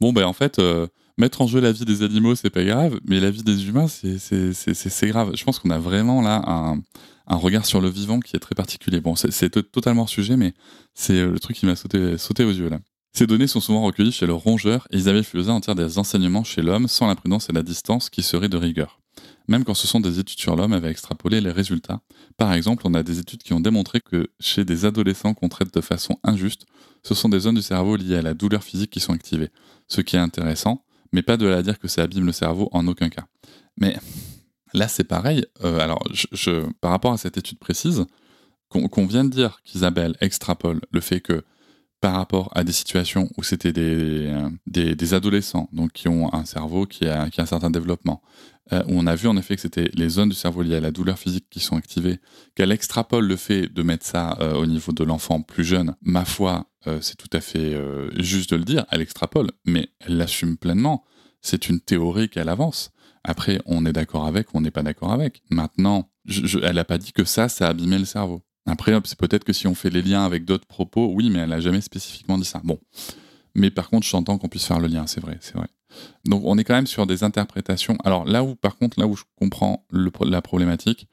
[0.00, 3.00] Bon, ben en fait, euh, mettre en jeu la vie des animaux, c'est pas grave,
[3.04, 5.32] mais la vie des humains, c'est, grave.
[5.34, 6.80] Je pense qu'on a vraiment là un,
[7.26, 9.00] un regard sur le vivant qui est très particulier.
[9.00, 10.54] Bon, c'est, c'est to- totalement hors sujet, mais
[10.94, 12.80] c'est euh, le truc qui m'a sauté, sauté aux yeux là.
[13.12, 16.44] Ces données sont souvent recueillies chez le rongeur et Isabelle Filosa en tire des enseignements
[16.44, 19.00] chez l'homme sans la prudence et la distance qui seraient de rigueur.
[19.48, 22.00] Même quand ce sont des études sur l'homme avec extrapolé les résultats.
[22.36, 25.72] Par exemple, on a des études qui ont démontré que chez des adolescents qu'on traite
[25.72, 26.66] de façon injuste,
[27.02, 29.48] ce sont des zones du cerveau liées à la douleur physique qui sont activées.
[29.88, 32.68] Ce qui est intéressant, mais pas de là à dire que ça abîme le cerveau
[32.72, 33.26] en aucun cas.
[33.76, 33.96] Mais
[34.72, 35.44] là, c'est pareil.
[35.64, 36.02] Euh, alors,
[36.80, 38.04] par rapport à cette étude précise,
[38.68, 41.44] qu'on vient de dire qu'Isabelle extrapole le fait que
[42.00, 46.86] par rapport à des situations où c'était des, euh, adolescents, donc qui ont un cerveau
[46.86, 48.22] qui a, un certain développement,
[48.72, 50.80] euh, où on a vu en effet que c'était les zones du cerveau liées à
[50.80, 52.20] la douleur physique qui sont activées,
[52.54, 56.24] qu'elle extrapole le fait de mettre ça euh, au niveau de l'enfant plus jeune, ma
[56.24, 60.16] foi, euh, c'est tout à fait euh, juste de le dire, elle extrapole, mais elle
[60.16, 61.04] l'assume pleinement.
[61.42, 62.90] C'est une théorie qu'elle avance.
[63.24, 65.42] Après, on est d'accord avec ou on n'est pas d'accord avec.
[65.50, 68.42] Maintenant, elle n'a pas dit que ça, ça a abîmé le cerveau.
[68.66, 71.50] Après, c'est peut-être que si on fait les liens avec d'autres propos, oui, mais elle
[71.50, 72.60] n'a jamais spécifiquement dit ça.
[72.64, 72.78] Bon.
[73.54, 75.68] Mais par contre, j'entends qu'on puisse faire le lien, c'est vrai, c'est vrai.
[76.24, 77.96] Donc on est quand même sur des interprétations.
[78.04, 81.08] Alors là où, par contre, là où je comprends la problématique,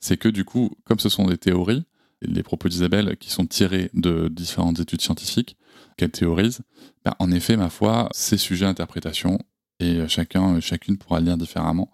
[0.00, 1.84] c'est que du coup, comme ce sont des théories,
[2.22, 5.56] les propos d'Isabelle qui sont tirés de différentes études scientifiques
[5.96, 6.60] qu'elle théorise,
[7.04, 9.38] bah, en effet, ma foi, c'est sujet à interprétation
[9.80, 11.90] et euh, chacun, euh, chacune pourra lire différemment.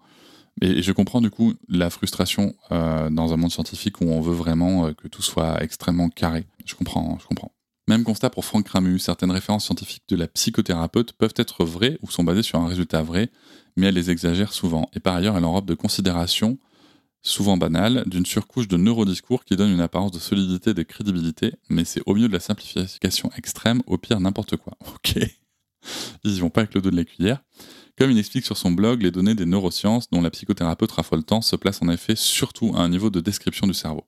[0.61, 4.33] Et je comprends du coup la frustration euh, dans un monde scientifique où on veut
[4.33, 6.45] vraiment que tout soit extrêmement carré.
[6.65, 7.51] Je comprends, je comprends.
[7.87, 12.09] Même constat pour Franck Ramu, certaines références scientifiques de la psychothérapeute peuvent être vraies ou
[12.09, 13.29] sont basées sur un résultat vrai,
[13.75, 14.89] mais elle les exagère souvent.
[14.93, 16.57] Et par ailleurs, elle enrobe de considérations,
[17.25, 21.53] souvent banales, d'une surcouche de neurodiscours qui donne une apparence de solidité et de crédibilité,
[21.69, 24.77] mais c'est au mieux de la simplification extrême, au pire n'importe quoi.
[24.95, 25.17] Ok.
[26.23, 27.43] Ils y vont pas avec le dos de la cuillère.
[27.97, 31.41] Comme il explique sur son blog, les données des neurosciences dont la psychothérapeute raffole tant
[31.41, 34.05] se placent en effet surtout à un niveau de description du cerveau.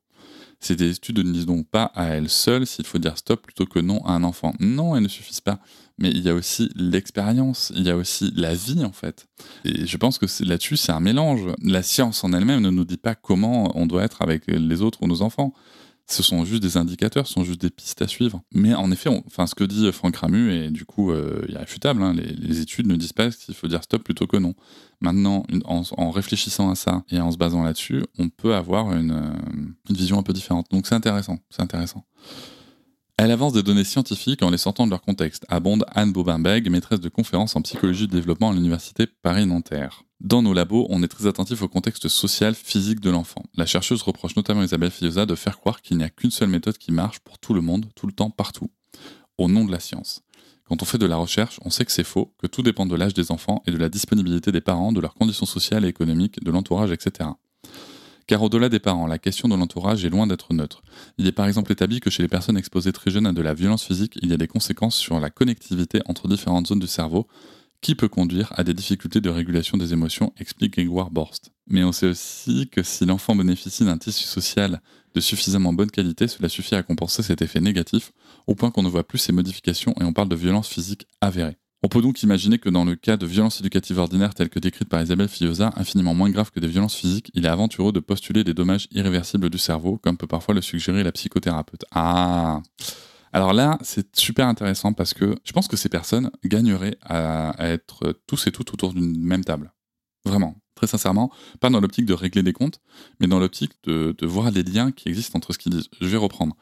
[0.60, 3.80] Ces études ne disent donc pas à elles seules s'il faut dire stop plutôt que
[3.80, 4.53] non à un enfant.
[4.60, 5.60] Non, elles ne suffisent pas.
[6.00, 9.28] Mais il y a aussi l'expérience, il y a aussi la vie en fait.
[9.66, 11.42] Et je pense que là-dessus, c'est un mélange.
[11.62, 15.02] La science en elle-même ne nous dit pas comment on doit être avec les autres
[15.02, 15.54] ou nos enfants.
[16.10, 18.42] Ce sont juste des indicateurs, ce sont juste des pistes à suivre.
[18.54, 22.02] Mais en effet, ce que dit Franck Ramu est du coup euh, irréfutable.
[22.02, 22.14] hein.
[22.14, 24.54] Les, études ne disent pas qu'il faut dire stop plutôt que non.
[25.02, 29.74] Maintenant, en réfléchissant à ça et en se basant là-dessus, on peut avoir une, euh,
[29.90, 30.68] une vision un peu différente.
[30.72, 32.06] Donc c'est intéressant, c'est intéressant.
[33.19, 36.99] Elle avance des données scientifiques en les sortant de leur contexte, abonde Anne Bobinbeg, maîtresse
[36.99, 40.03] de conférences en psychologie du développement à l'université Paris-Nanterre.
[40.21, 43.41] Dans nos labos, on est très attentif au contexte social, physique de l'enfant.
[43.56, 46.77] La chercheuse reproche notamment Isabelle Fillosa de faire croire qu'il n'y a qu'une seule méthode
[46.77, 48.69] qui marche pour tout le monde, tout le temps, partout,
[49.39, 50.21] au nom de la science.
[50.65, 52.95] Quand on fait de la recherche, on sait que c'est faux, que tout dépend de
[52.95, 56.43] l'âge des enfants et de la disponibilité des parents, de leurs conditions sociales et économiques,
[56.43, 57.30] de l'entourage, etc.
[58.28, 60.84] Car au-delà des parents, la question de l'entourage est loin d'être neutre.
[61.18, 63.54] Il est par exemple établi que chez les personnes exposées très jeunes à de la
[63.54, 67.28] violence physique, il y a des conséquences sur la connectivité entre différentes zones du cerveau,
[67.80, 71.52] qui peut conduire à des difficultés de régulation des émotions, explique Grégoire Borst.
[71.70, 74.82] Mais on sait aussi que si l'enfant bénéficie d'un tissu social
[75.13, 78.12] de suffisamment bonne qualité, cela suffit à compenser cet effet négatif,
[78.46, 81.58] au point qu'on ne voit plus ces modifications et on parle de violence physique avérée.
[81.84, 84.90] On peut donc imaginer que dans le cas de violences éducatives ordinaires telles que décrites
[84.90, 88.44] par Isabelle Fillosa, infiniment moins graves que des violences physiques, il est aventureux de postuler
[88.44, 91.86] des dommages irréversibles du cerveau, comme peut parfois le suggérer la psychothérapeute.
[91.92, 92.62] Ah
[93.34, 97.68] alors là, c'est super intéressant parce que je pense que ces personnes gagneraient à, à
[97.68, 99.74] être tous et toutes autour d'une même table.
[100.26, 102.80] Vraiment, très sincèrement, pas dans l'optique de régler des comptes,
[103.20, 105.90] mais dans l'optique de, voir les liens qui existent entre ce qu'ils disent.
[106.00, 106.56] Je vais reprendre.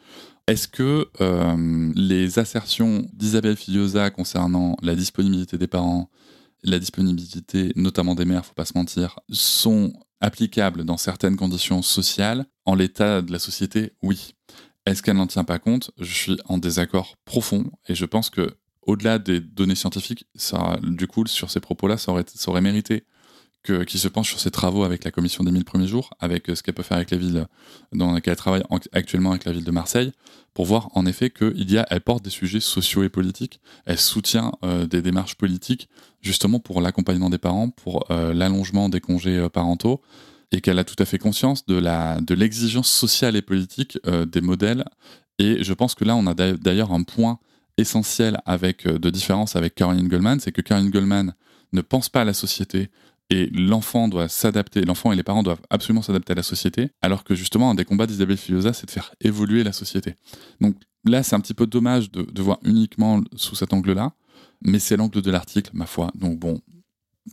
[0.48, 6.10] Est-ce que euh, les assertions d'Isabelle Filiosa concernant la disponibilité des parents,
[6.64, 12.46] la disponibilité notamment des mères, faut pas se mentir, sont applicables dans certaines conditions sociales?
[12.66, 14.34] En l'état de la société, oui.
[14.86, 15.92] Est-ce qu'elle n'en tient pas compte?
[16.00, 21.08] Je suis en désaccord profond et je pense que au-delà des données scientifiques, ça, du
[21.08, 23.04] coup, sur ces propos-là, ça aurait mérité
[23.74, 26.62] qu'il se penche sur ses travaux avec la commission des 1000 premiers jours, avec ce
[26.64, 27.46] qu'elle peut faire avec la ville
[27.94, 30.12] dans laquelle elle travaille en- actuellement avec la ville de Marseille,
[30.54, 34.00] pour voir en effet qu'il y a, elle porte des sujets sociaux et politiques, elle
[34.00, 35.90] soutient euh, des démarches politiques
[36.22, 40.02] justement pour l'accompagnement des parents, pour euh, l'allongement des congés euh, parentaux,
[40.52, 41.80] et qu'elle a tout à fait conscience de
[42.22, 44.86] de l'exigence sociale et politique euh, des modèles.
[45.40, 47.40] Et je pense que là, on a d'a- d'ailleurs un point
[47.78, 51.34] essentiel avec euh, de différence avec Caroline Goldman, c'est que Caroline Goldman
[51.74, 52.90] ne pense pas à la société
[53.30, 57.24] et l'enfant doit s'adapter, l'enfant et les parents doivent absolument s'adapter à la société, alors
[57.24, 60.16] que justement un des combats d'Isabelle Filosa, c'est de faire évoluer la société.
[60.62, 64.14] Donc là, c'est un petit peu dommage de, voir uniquement sous cet angle-là.
[64.62, 66.12] Mais c'est l'angle de l'article, ma foi.
[66.16, 66.62] Donc bon,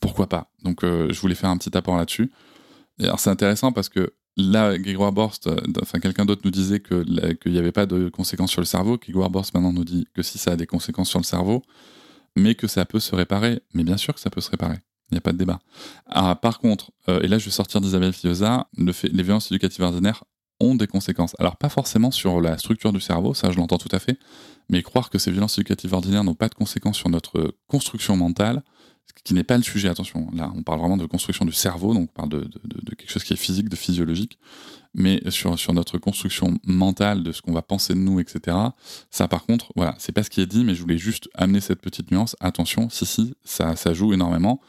[0.00, 0.50] pourquoi pas?
[0.62, 2.31] Donc euh, je voulais faire un petit apport là-dessus.
[2.98, 6.81] Et alors c'est intéressant parce que là, Grégoire Borst, euh, enfin quelqu'un d'autre nous disait
[6.81, 8.96] qu'il n'y avait pas de conséquences sur le cerveau.
[8.98, 11.62] Grégoire Borst maintenant nous dit que si ça a des conséquences sur le cerveau,
[12.37, 13.61] mais que ça peut se réparer.
[13.74, 14.78] Mais bien sûr que ça peut se réparer.
[15.12, 15.61] Il n'y a pas de débat.
[16.07, 20.25] Ah, par contre, euh, et là je vais sortir d'Isabelle Fioza, les violences éducatives ordinaires
[20.59, 21.35] ont des conséquences.
[21.38, 24.18] Alors pas forcément sur la structure du cerveau, ça je l'entends tout à fait,
[24.70, 28.62] mais croire que ces violences éducatives ordinaires n'ont pas de conséquences sur notre construction mentale,
[29.07, 30.29] ce qui n'est pas le sujet, attention.
[30.33, 32.48] Là, on parle vraiment de construction du cerveau, donc on parle de,
[32.96, 34.38] quelque chose qui est physique, de physiologique,
[34.94, 38.57] mais sur, sur notre construction mentale, de ce qu'on va penser de nous, etc.
[39.11, 41.61] Ça, par contre, voilà, c'est pas ce qui est dit, mais je voulais juste amener
[41.61, 42.37] cette petite nuance.
[42.40, 44.61] Attention, si, si, ça, ça joue énormément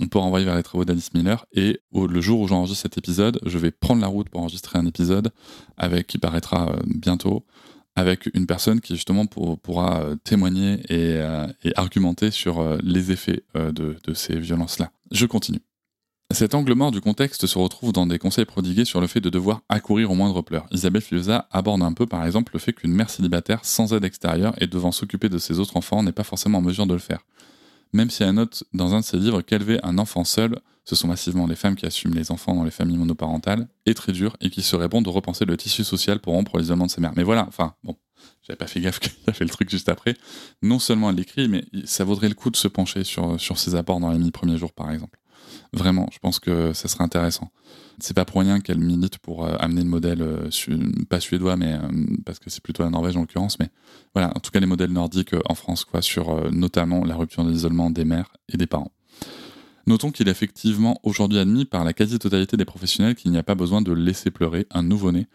[0.00, 1.46] on peut renvoyer vers les travaux d'Alice Miller.
[1.52, 4.86] Et le jour où j'enregistre cet épisode, je vais prendre la route pour enregistrer un
[4.86, 5.30] épisode
[5.76, 7.44] avec qui paraîtra euh, bientôt
[7.96, 13.96] avec une personne qui justement pourra euh, témoigner euh, et, argumenter sur les effets de,
[14.14, 14.90] ces violences-là.
[15.12, 15.60] Je continue.
[16.32, 19.30] Cet angle mort du contexte se retrouve dans des conseils prodigués sur le fait de
[19.30, 20.66] devoir accourir au moindre pleur.
[20.72, 24.54] Isabelle Filosa aborde un peu par exemple le fait qu'une mère célibataire sans aide extérieure
[24.60, 27.20] et devant s'occuper de ses autres enfants n'est pas forcément en mesure de le faire
[27.94, 31.08] même si elle note dans un de ses livres qu'élever un enfant seul, ce sont
[31.08, 34.50] massivement les femmes qui assument les enfants dans les familles monoparentales, est très dur et
[34.50, 37.14] qu'il serait bon de repenser le tissu social pour rompre l'isolement de ses mères.
[37.16, 37.96] Mais voilà, enfin, bon,
[38.42, 40.16] j'avais pas fait gaffe qu'il a fait le truc juste après.
[40.60, 43.76] Non seulement elle l'écrit, mais ça vaudrait le coup de se pencher sur, sur ses
[43.76, 45.18] apports dans les mille premiers jours, par exemple.
[45.72, 47.50] Vraiment, je pense que ça serait intéressant.
[47.98, 50.48] C'est pas pour rien qu'elle milite pour euh, amener le modèle, euh,
[51.08, 51.78] pas suédois, mais euh,
[52.24, 53.68] parce que c'est plutôt la Norvège en l'occurrence, mais
[54.14, 57.50] voilà, en tout cas les modèles nordiques en France, quoi, sur notamment la rupture de
[57.50, 58.92] l'isolement des mères et des parents.
[59.86, 63.54] Notons qu'il est effectivement aujourd'hui admis par la quasi-totalité des professionnels qu'il n'y a pas
[63.54, 65.26] besoin de laisser pleurer un nouveau-né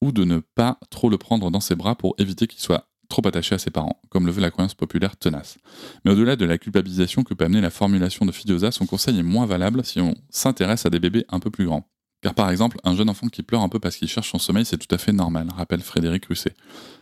[0.00, 3.26] ou de ne pas trop le prendre dans ses bras pour éviter qu'il soit trop
[3.26, 5.58] attaché à ses parents, comme le veut la croyance populaire tenace.
[6.04, 9.22] Mais au-delà de la culpabilisation que peut amener la formulation de Fidiosa, son conseil est
[9.22, 11.88] moins valable si on s'intéresse à des bébés un peu plus grands.
[12.22, 14.64] Car par exemple, un jeune enfant qui pleure un peu parce qu'il cherche son sommeil,
[14.64, 16.54] c'est tout à fait normal, rappelle Frédéric Russet.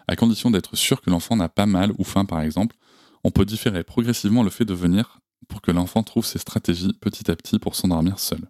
[0.09, 2.77] À condition d'être sûr que l'enfant n'a pas mal ou faim par exemple,
[3.23, 7.31] on peut différer progressivement le fait de venir pour que l'enfant trouve ses stratégies petit
[7.31, 8.41] à petit pour s'endormir seul.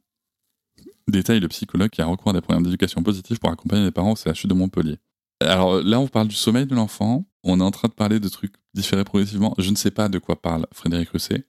[1.06, 4.12] Détaille le psychologue qui a recours à des programmes d'éducation positive pour accompagner les parents
[4.12, 4.98] au CHU de Montpellier.
[5.44, 7.26] Alors là, on parle du sommeil de l'enfant.
[7.42, 9.54] On est en train de parler de trucs différés progressivement.
[9.58, 11.46] Je ne sais pas de quoi parle Frédéric Russet.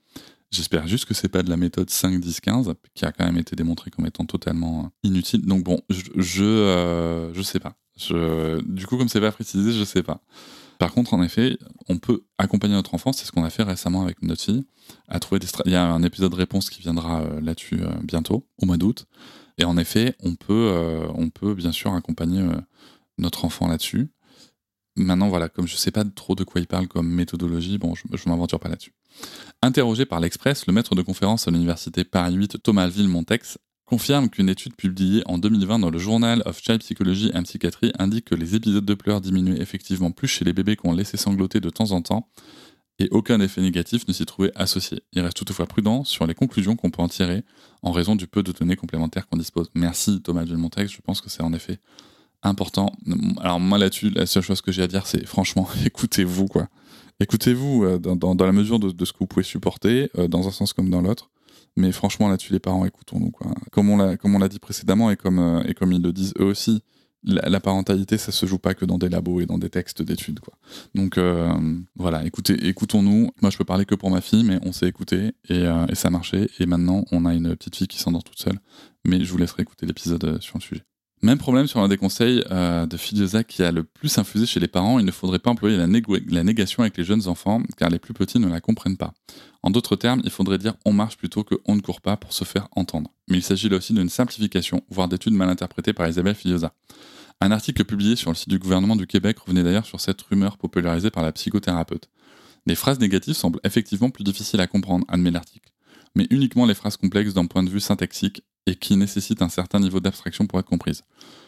[0.51, 3.37] J'espère juste que c'est pas de la méthode 5, 10, 15, qui a quand même
[3.37, 5.45] été démontrée comme étant totalement inutile.
[5.45, 7.75] Donc bon, je je, euh, sais pas.
[8.65, 10.21] Du coup, comme c'est pas précisé, je sais pas.
[10.77, 11.57] Par contre, en effet,
[11.89, 14.65] on peut accompagner notre enfant, c'est ce qu'on a fait récemment avec notre fille,
[15.07, 18.47] à trouver Il y a un épisode de réponse qui viendra euh, là-dessus euh, bientôt,
[18.61, 19.05] au mois d'août.
[19.57, 20.73] Et en effet, on peut,
[21.13, 22.45] on peut bien sûr accompagner
[23.17, 24.09] notre enfant là-dessus.
[24.97, 27.95] Maintenant, voilà, comme je ne sais pas trop de quoi il parle comme méthodologie, bon,
[27.95, 28.93] je ne m'aventure pas là-dessus.
[29.61, 34.49] Interrogé par l'Express, le maître de conférence à l'université Paris 8, Thomas Ville-Montex, confirme qu'une
[34.49, 38.55] étude publiée en 2020 dans le Journal of Child Psychology and Psychiatry indique que les
[38.55, 42.01] épisodes de pleurs diminuaient effectivement plus chez les bébés qu'on laissait sangloter de temps en
[42.01, 42.29] temps,
[42.97, 45.03] et aucun effet négatif ne s'y trouvait associé.
[45.11, 47.43] Il reste toutefois prudent sur les conclusions qu'on peut en tirer
[47.81, 49.69] en raison du peu de données complémentaires qu'on dispose.
[49.75, 51.79] Merci Thomas Ville-Montex, je pense que c'est en effet
[52.43, 52.91] important.
[53.39, 56.67] Alors moi là-dessus, la seule chose que j'ai à dire, c'est franchement, écoutez-vous quoi.
[57.19, 60.73] Écoutez-vous euh, dans, la mesure de, ce que vous pouvez supporter, euh, dans un sens
[60.73, 61.31] comme dans l'autre.
[61.77, 63.53] Mais franchement là-dessus, les parents, écoutons-nous quoi.
[63.71, 63.97] Comme on
[64.39, 66.81] l'a, dit précédemment et comme euh, et comme ils le disent eux aussi,
[67.23, 70.39] la, parentalité, ça se joue pas que dans des labos et dans des textes d'études
[70.41, 70.53] quoi.
[70.93, 71.17] Donc
[71.95, 73.31] voilà, écoutez, écoutons-nous.
[73.41, 76.11] Moi, je peux parler que pour ma fille, mais on s'est écouté et, et ça
[76.11, 76.49] marchait.
[76.59, 78.59] Et maintenant, on a une petite fille qui s'endort toute seule.
[79.05, 80.83] Mais je vous laisserai écouter l'épisode sur le sujet.
[81.25, 84.59] Même problème sur un des conseils euh, de Fidiosa qui a le plus infusé chez
[84.59, 87.89] les parents, il ne faudrait pas employer la, la, négation avec les jeunes enfants, car
[87.89, 89.11] les plus petits ne la comprennent pas.
[89.63, 92.31] En d'autres termes, il faudrait dire on marche plutôt que on ne court pas pour
[92.31, 93.09] se faire entendre.
[93.27, 96.73] Mais il s'agit là aussi d'une simplification, voire d'études mal interprétées par Isabelle Fidiosa.
[97.41, 100.59] Un article publié sur le site du gouvernement du Québec revenait d'ailleurs sur cette rumeur
[100.59, 102.07] popularisée par la psychothérapeute.
[102.67, 105.71] Les phrases négatives semblent effectivement plus difficiles à comprendre, admet l'article,
[106.15, 109.79] mais uniquement les phrases complexes d'un point de vue syntaxique et qui nécessitent un certain
[109.79, 111.03] niveau d'abstraction pour être comprises.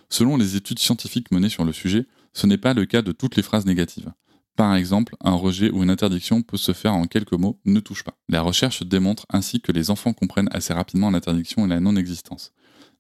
[0.10, 3.36] Selon les études scientifiques menées sur le sujet, ce n'est pas le cas de toutes
[3.36, 4.12] les phrases négatives.
[4.56, 8.03] Par exemple, un rejet ou une interdiction peut se faire en quelques mots ne touche
[8.03, 8.17] pas.
[8.27, 12.53] La recherche démontre ainsi que les enfants comprennent assez rapidement l'interdiction et la non-existence,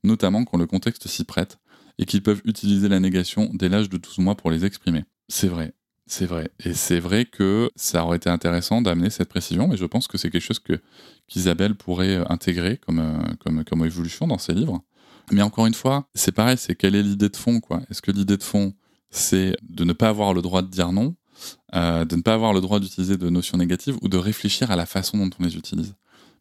[0.03, 1.57] notamment quand le contexte s'y prête,
[1.97, 5.05] et qu'ils peuvent utiliser la négation dès l'âge de 12 mois pour les exprimer.
[5.29, 5.73] C'est vrai,
[6.07, 6.49] c'est vrai.
[6.63, 10.17] Et c'est vrai que ça aurait été intéressant d'amener cette précision, mais je pense que
[10.17, 10.79] c'est quelque chose que
[11.27, 14.81] qu'Isabelle pourrait euh, intégrer comme, euh, comme, comme évolution dans ses livres.
[15.31, 17.81] Mais encore une fois, c'est pareil, c'est quelle est l'idée de fond, quoi.
[17.91, 18.73] Est-ce que l'idée de fond,
[19.09, 21.15] c'est de ne pas avoir le droit de dire non
[21.75, 24.75] euh, de ne pas avoir le droit d'utiliser de notions négatives ou de réfléchir à
[24.75, 25.93] la façon dont on les utilise?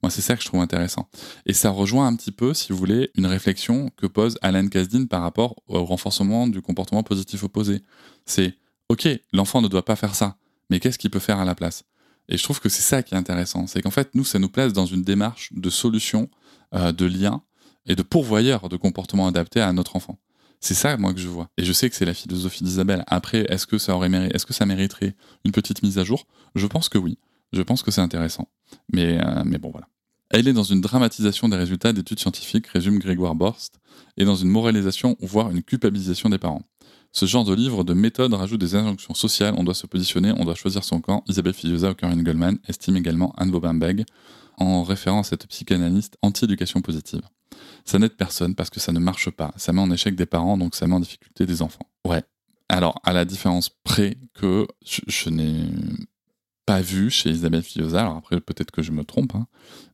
[0.02, 1.08] Moi, c'est ça que je trouve intéressant.
[1.46, 5.06] Et ça rejoint un petit peu, si vous voulez, une réflexion que pose Alan Kasdin
[5.06, 7.82] par rapport au renforcement du comportement positif opposé.
[8.24, 8.54] C'est,
[8.88, 10.36] OK, l'enfant ne doit pas faire ça,
[10.70, 11.84] mais qu'est-ce qu'il peut faire à la place?
[12.28, 13.66] Et je trouve que c'est ça qui est intéressant.
[13.66, 16.28] C'est qu'en fait, nous, ça nous place dans une démarche de solution,
[16.74, 17.42] euh, de lien
[17.86, 20.18] et de pourvoyeur de comportements adaptés à notre enfant.
[20.60, 21.48] C'est ça, moi, que je vois.
[21.58, 23.04] Et je sais que c'est la philosophie d'Isabelle.
[23.06, 26.26] Après, est-ce que ça aurait mérité, est-ce que ça mériterait une petite mise à jour?
[26.54, 27.18] Je pense que oui.
[27.52, 28.48] Je pense que c'est intéressant.
[28.92, 29.88] Mais, euh, mais bon, voilà.
[30.30, 33.78] Elle est dans une dramatisation des résultats d'études scientifiques, résume Grégoire Borst,
[34.16, 36.62] et dans une moralisation, voire une culpabilisation des parents.
[37.16, 40.44] Ce genre de livre de méthode rajoute des injonctions sociales, on doit se positionner, on
[40.44, 41.24] doit choisir son camp.
[41.26, 44.04] Isabelle Filiosa, Corinne Goldman estime également Anne Bobinbeg,
[44.58, 47.22] en référence à cette psychanalyste anti-éducation positive.
[47.86, 49.54] Ça n'aide personne parce que ça ne marche pas.
[49.56, 51.88] Ça met en échec des parents, donc ça met en difficulté des enfants.
[52.06, 52.22] Ouais.
[52.68, 55.70] Alors, à la différence près que je, n'ai
[56.66, 59.46] pas vu chez Isabelle Filiosa, alors après peut-être que je me trompe, hein,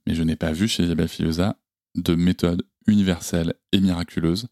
[0.09, 1.57] mais je n'ai pas vu chez Isabelle Filiosa
[1.95, 4.49] de méthode universelle et miraculeuse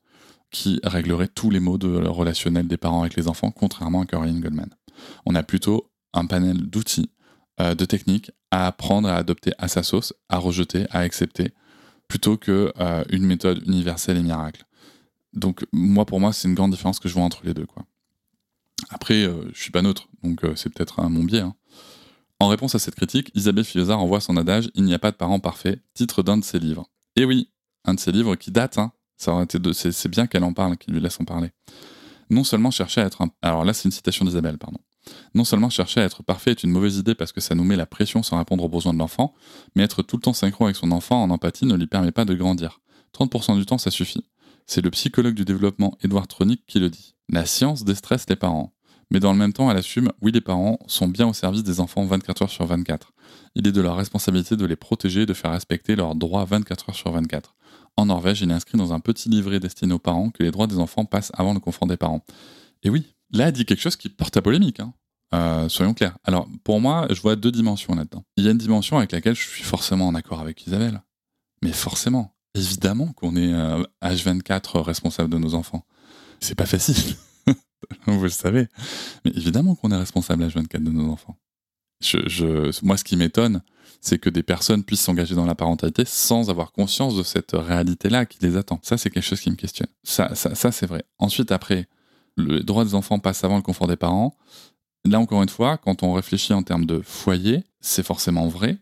[0.50, 4.40] qui réglerait tous les maux de relationnel des parents avec les enfants, contrairement à Caroline
[4.40, 4.70] Goldman.
[5.26, 7.10] On a plutôt un panel d'outils,
[7.60, 11.52] euh, de techniques à apprendre à adopter à sa sauce, à rejeter, à accepter,
[12.08, 14.64] plutôt que euh, méthode universelle et miracle.
[15.32, 17.66] Donc moi, pour moi, c'est une grande différence que je vois entre les deux.
[17.66, 17.84] Quoi.
[18.90, 21.40] Après, euh, je suis pas neutre, donc euh, c'est peut-être mon biais.
[21.40, 21.54] Hein.
[22.40, 25.16] En réponse à cette critique, Isabelle Filiosa renvoie son adage Il n'y a pas de
[25.16, 26.88] parents parfaits, titre d'un de ses livres.
[27.14, 27.50] Et oui,
[27.84, 31.20] un de ses livres qui date, hein, c'est, bien qu'elle en parle, qu'il lui laisse
[31.20, 31.50] en parler.
[32.30, 33.22] Non seulement chercher à être.
[33.42, 34.78] Alors là, c'est une citation d'Isabelle, pardon.
[35.34, 37.76] Non seulement chercher à être parfait est une mauvaise idée parce que ça nous met
[37.76, 39.34] la pression sans répondre aux besoins de l'enfant,
[39.74, 42.24] mais être tout le temps synchro avec son enfant en empathie ne lui permet pas
[42.24, 42.80] de grandir.
[43.18, 44.24] 30% du temps, ça suffit.
[44.66, 47.14] C'est le psychologue du développement Edward Tronick qui le dit.
[47.28, 48.72] La science déstresse les parents.
[49.10, 51.80] Mais dans le même temps, elle assume, oui, les parents sont bien au service des
[51.80, 53.12] enfants 24 heures sur 24.
[53.56, 56.90] Il est de leur responsabilité de les protéger et de faire respecter leurs droits 24
[56.90, 57.56] heures sur 24.
[57.96, 60.66] En Norvège, il est inscrit dans un petit livret destiné aux parents que les droits
[60.66, 62.24] des enfants passent avant le confort des parents.
[62.82, 64.80] Et oui, là, elle dit quelque chose qui porte à polémique.
[64.80, 64.94] Hein.
[65.34, 66.16] Euh, soyons clairs.
[66.24, 68.24] Alors, pour moi, je vois deux dimensions là-dedans.
[68.36, 71.02] Il y a une dimension avec laquelle je suis forcément en accord avec Isabelle.
[71.62, 73.52] Mais forcément, évidemment qu'on est
[74.02, 75.84] H24 euh, responsable de nos enfants.
[76.40, 77.16] C'est pas facile.
[78.06, 78.66] Vous le savez.
[79.24, 81.36] Mais évidemment qu'on est responsable H24 de nos enfants.
[82.82, 83.62] Moi, ce qui m'étonne,
[84.00, 88.26] c'est que des personnes puissent s'engager dans la parentalité sans avoir conscience de cette réalité-là
[88.26, 88.80] qui les attend.
[88.82, 89.88] Ça, c'est quelque chose qui me questionne.
[90.02, 91.04] Ça, ça, c'est vrai.
[91.18, 91.88] Ensuite, après,
[92.36, 94.36] le droit des enfants passe avant le confort des parents.
[95.04, 98.78] Là, encore une fois, quand on réfléchit en termes de foyer, c'est forcément vrai.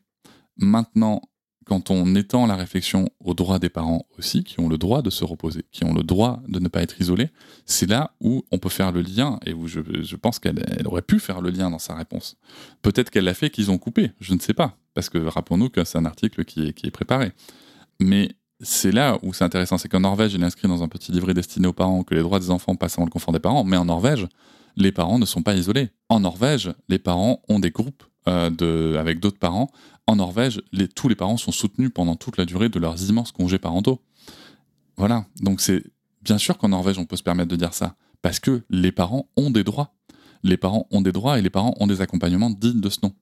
[0.56, 1.22] Maintenant,
[1.68, 5.10] quand on étend la réflexion aux droits des parents aussi, qui ont le droit de
[5.10, 7.28] se reposer, qui ont le droit de ne pas être isolés,
[7.66, 9.80] c'est là où on peut faire le lien, et où je,
[10.16, 12.36] pense qu'elle aurait pu faire le lien dans sa réponse.
[12.80, 15.84] Peut-être qu'elle l'a fait, qu'ils ont coupé, je ne sais pas, parce que rappelons-nous que
[15.84, 17.32] c'est un article qui est, préparé.
[18.00, 21.12] Mais c'est là où c'est intéressant, c'est qu'en Norvège, il est inscrit dans un petit
[21.12, 23.62] livret destiné aux parents que les droits des enfants passent avant le confort des parents,
[23.62, 24.26] mais en Norvège,
[24.76, 25.90] les parents ne sont pas isolés.
[26.08, 29.70] En Norvège, les parents ont des groupes euh, avec d'autres parents.
[30.08, 30.62] En Norvège,
[30.94, 34.00] tous les parents sont soutenus pendant toute la durée de leurs immenses congés parentaux.
[34.96, 35.84] Voilà, donc c'est
[36.22, 39.28] bien sûr qu'en Norvège, on peut se permettre de dire ça, parce que les parents
[39.36, 39.94] ont des droits.
[40.42, 43.12] Les parents ont des droits et les parents ont des accompagnements dignes de ce nom.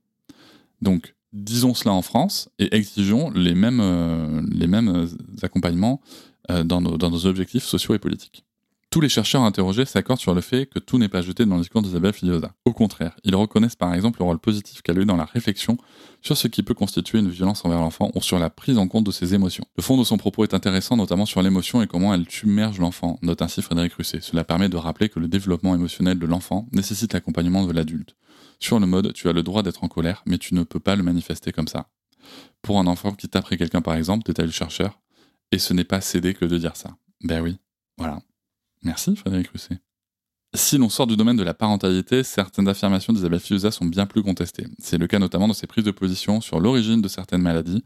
[0.81, 5.09] Donc, disons cela en France et exigeons les mêmes, euh, mêmes
[5.43, 6.01] accompagnements
[6.53, 8.46] euh, dans nos objectifs sociaux et politiques.
[8.91, 11.61] Tous les chercheurs interrogés s'accordent sur le fait que tout n'est pas jeté dans le
[11.61, 12.53] discours d'Isabelle Filiosa.
[12.65, 15.77] Au contraire, ils reconnaissent par exemple le rôle positif qu'elle a eu dans la réflexion
[16.23, 19.05] sur ce qui peut constituer une violence envers l'enfant ou sur la prise en compte
[19.05, 19.65] de ses émotions.
[19.77, 23.19] Le fond de son propos est intéressant notamment sur l'émotion et comment elle submerge l'enfant,
[23.23, 24.21] note ainsi Frédéric Russet.
[24.23, 28.17] Cela permet de rappeler que le développement émotionnel de l'enfant nécessite l'accompagnement de l'adulte.
[28.61, 30.97] Sur le mode, tu as le droit d'être en colère, mais tu ne peux pas
[30.97, 31.91] le manifester comme ça.
[32.63, 35.01] Pour un enfant qui taperait quelqu'un par exemple, détaille le chercheur,
[35.53, 36.97] et ce n'est pas céder que de dire ça.
[37.23, 37.59] Ben oui,
[37.99, 38.21] voilà.
[38.87, 39.79] Merci Frédéric Russet.
[40.55, 44.23] Si l'on sort du domaine de la parentalité, certaines affirmations d'Isabelle Fiusa sont bien plus
[44.23, 44.69] contestées.
[44.79, 47.83] C'est le cas notamment de ses prises de position sur l'origine de certaines maladies.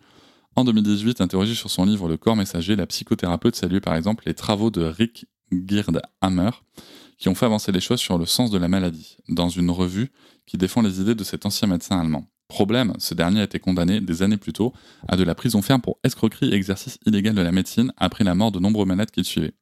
[0.57, 4.35] En 2018, interrogée sur son livre Le corps messager, la psychothérapeute salue par exemple les
[4.35, 6.51] travaux de Rick Girdhammer
[7.17, 10.11] qui ont fait avancer les choses sur le sens de la maladie, dans une revue
[10.45, 12.27] qui défend les idées de cet ancien médecin allemand.
[12.49, 14.75] Problème, ce dernier a été condamné des années plus tôt
[15.09, 18.35] à de la prison ferme pour escroquerie et exercice illégal de la médecine après la
[18.35, 19.55] mort de nombreux malades qu'il suivait.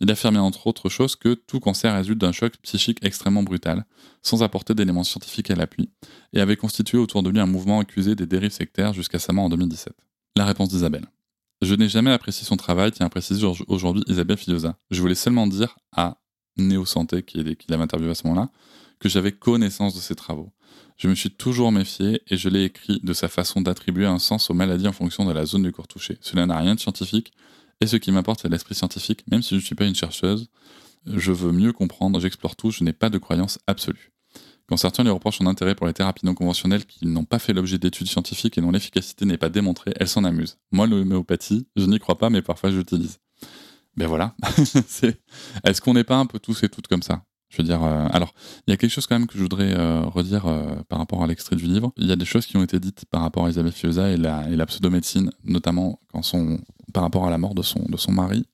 [0.00, 3.84] Il affirmait entre autres choses que tout cancer résulte d'un choc psychique extrêmement brutal,
[4.22, 5.90] sans apporter d'éléments scientifiques à l'appui,
[6.32, 9.44] et avait constitué autour de lui un mouvement accusé des dérives sectaires jusqu'à sa mort
[9.44, 9.94] en 2017.
[10.36, 11.06] La réponse d'Isabelle.
[11.62, 14.76] Je n'ai jamais apprécié son travail, tient à préciser aujourd'hui Isabelle Filiosa.
[14.90, 16.18] Je voulais seulement dire à
[16.56, 18.50] Néo Santé, qui, qui l'avait interviewé à ce moment-là,
[18.98, 20.52] que j'avais connaissance de ses travaux.
[20.96, 24.50] Je me suis toujours méfié et je l'ai écrit de sa façon d'attribuer un sens
[24.50, 26.18] aux maladies en fonction de la zone du corps touché.
[26.20, 27.32] Cela n'a rien de scientifique
[27.82, 30.48] et ce qui m'importe c'est l'esprit scientifique, même si je ne suis pas une chercheuse.
[31.04, 34.12] Je veux mieux comprendre, j'explore tout, je n'ai pas de croyance absolue.
[34.68, 37.52] Quand certains lui reprochent son intérêt pour les thérapies non conventionnelles qui n'ont pas fait
[37.52, 40.58] l'objet d'études scientifiques et dont l'efficacité n'est pas démontrée, elle s'en amuse.
[40.70, 43.18] Moi, l'homéopathie, je n'y crois pas, mais parfois j'utilise.
[43.96, 44.36] Ben voilà.
[45.64, 47.24] Est-ce qu'on n'est pas un peu tous et toutes comme ça?
[47.52, 48.32] Je veux dire, euh, alors,
[48.66, 51.22] il y a quelque chose quand même que je voudrais euh, redire euh, par rapport
[51.22, 51.92] à l'extrait du livre.
[51.98, 54.16] Il y a des choses qui ont été dites par rapport à Isabelle Fioza et
[54.16, 56.58] la, et la pseudomédecine, notamment quand son,
[56.94, 58.46] par rapport à la mort de son, de son mari,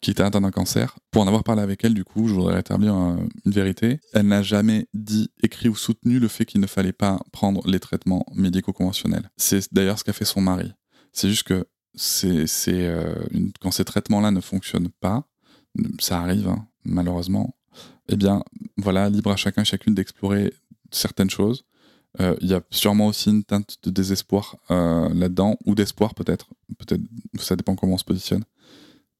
[0.00, 0.96] qui était atteint d'un cancer.
[1.10, 4.00] Pour en avoir parlé avec elle, du coup, je voudrais rétablir une vérité.
[4.14, 7.80] Elle n'a jamais dit, écrit ou soutenu le fait qu'il ne fallait pas prendre les
[7.80, 9.30] traitements médico-conventionnels.
[9.36, 10.72] C'est d'ailleurs ce qu'a fait son mari.
[11.12, 12.94] C'est juste que c'est, c'est
[13.60, 15.28] quand ces traitements-là ne fonctionnent pas,
[15.98, 17.57] ça arrive, hein, malheureusement,
[18.08, 18.42] eh bien,
[18.76, 20.52] voilà, libre à chacun, chacune d'explorer
[20.90, 21.64] certaines choses.
[22.20, 26.48] Euh, il y a sûrement aussi une teinte de désespoir euh, là-dedans, ou d'espoir peut-être.
[26.78, 27.02] Peut-être,
[27.38, 28.44] ça dépend comment on se positionne.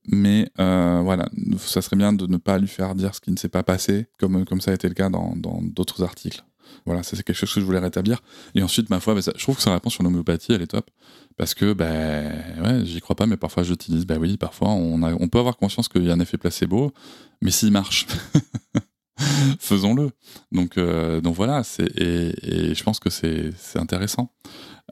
[0.07, 1.29] Mais euh, voilà,
[1.59, 4.07] ça serait bien de ne pas lui faire dire ce qui ne s'est pas passé,
[4.19, 6.43] comme, comme ça a été le cas dans d'autres articles.
[6.87, 8.21] Voilà, c'est quelque chose que je voulais rétablir.
[8.55, 10.91] Et ensuite, ma foi, bah, je trouve que sa réponse sur l'homéopathie, elle est top.
[11.37, 12.33] Parce que, ben,
[12.65, 14.07] ouais, j'y crois pas, mais parfois j'utilise.
[14.07, 16.93] Ben oui, parfois on, a, on peut avoir conscience qu'il y a un effet placebo,
[17.41, 18.07] mais s'il marche,
[19.61, 20.11] faisons-le.
[20.53, 24.33] Donc, euh, donc voilà, c'est, et, je pense que c'est, intéressant.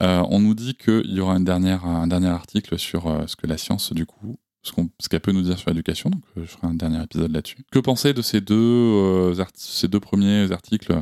[0.03, 3.35] Euh, on nous dit qu'il y aura une dernière, un dernier article sur euh, ce
[3.35, 6.11] que la science, du coup, ce qu'elle peut nous dire sur l'éducation.
[6.11, 7.65] Donc, je ferai un dernier épisode là-dessus.
[7.71, 10.93] Que penser de ces deux, ces deux premiers articles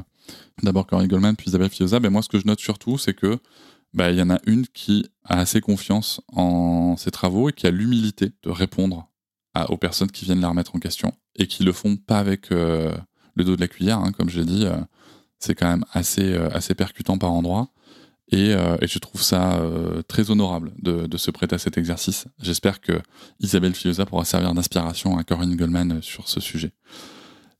[0.62, 2.00] D'abord Corinne Goldman, puis Isabelle Fioza.
[2.00, 3.38] Ben moi, ce que je note surtout, c'est que
[3.94, 7.66] ben, il y en a une qui a assez confiance en ses travaux et qui
[7.66, 9.08] a l'humilité de répondre
[9.68, 12.92] aux personnes qui viennent la remettre en question et qui le font pas avec euh,
[13.34, 14.66] le dos de la cuillère, hein, comme je l'ai dit.
[14.66, 14.76] Euh,
[15.38, 17.68] c'est quand même assez, euh, assez percutant par endroits.
[18.32, 19.62] Et, je trouve ça
[20.08, 22.26] très honorable de, de, se prêter à cet exercice.
[22.42, 23.00] J'espère que
[23.38, 26.72] Isabelle Fioza pourra servir d'inspiration à Corinne Goldman sur ce sujet.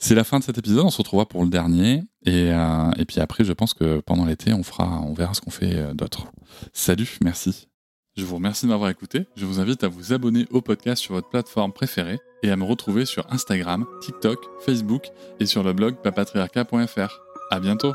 [0.06, 2.02] C'est la fin de cet épisode, on se retrouvera pour le dernier.
[2.26, 5.40] Et, euh, et puis après, je pense que pendant l'été, on fera, on verra ce
[5.40, 6.26] qu'on fait euh, d'autre.
[6.74, 7.68] Salut, merci.
[8.14, 9.24] Je vous remercie de m'avoir écouté.
[9.34, 12.64] Je vous invite à vous abonner au podcast sur votre plateforme préférée et à me
[12.64, 15.06] retrouver sur Instagram, TikTok, Facebook
[15.40, 17.20] et sur le blog papatriarca.fr.
[17.50, 17.94] À bientôt!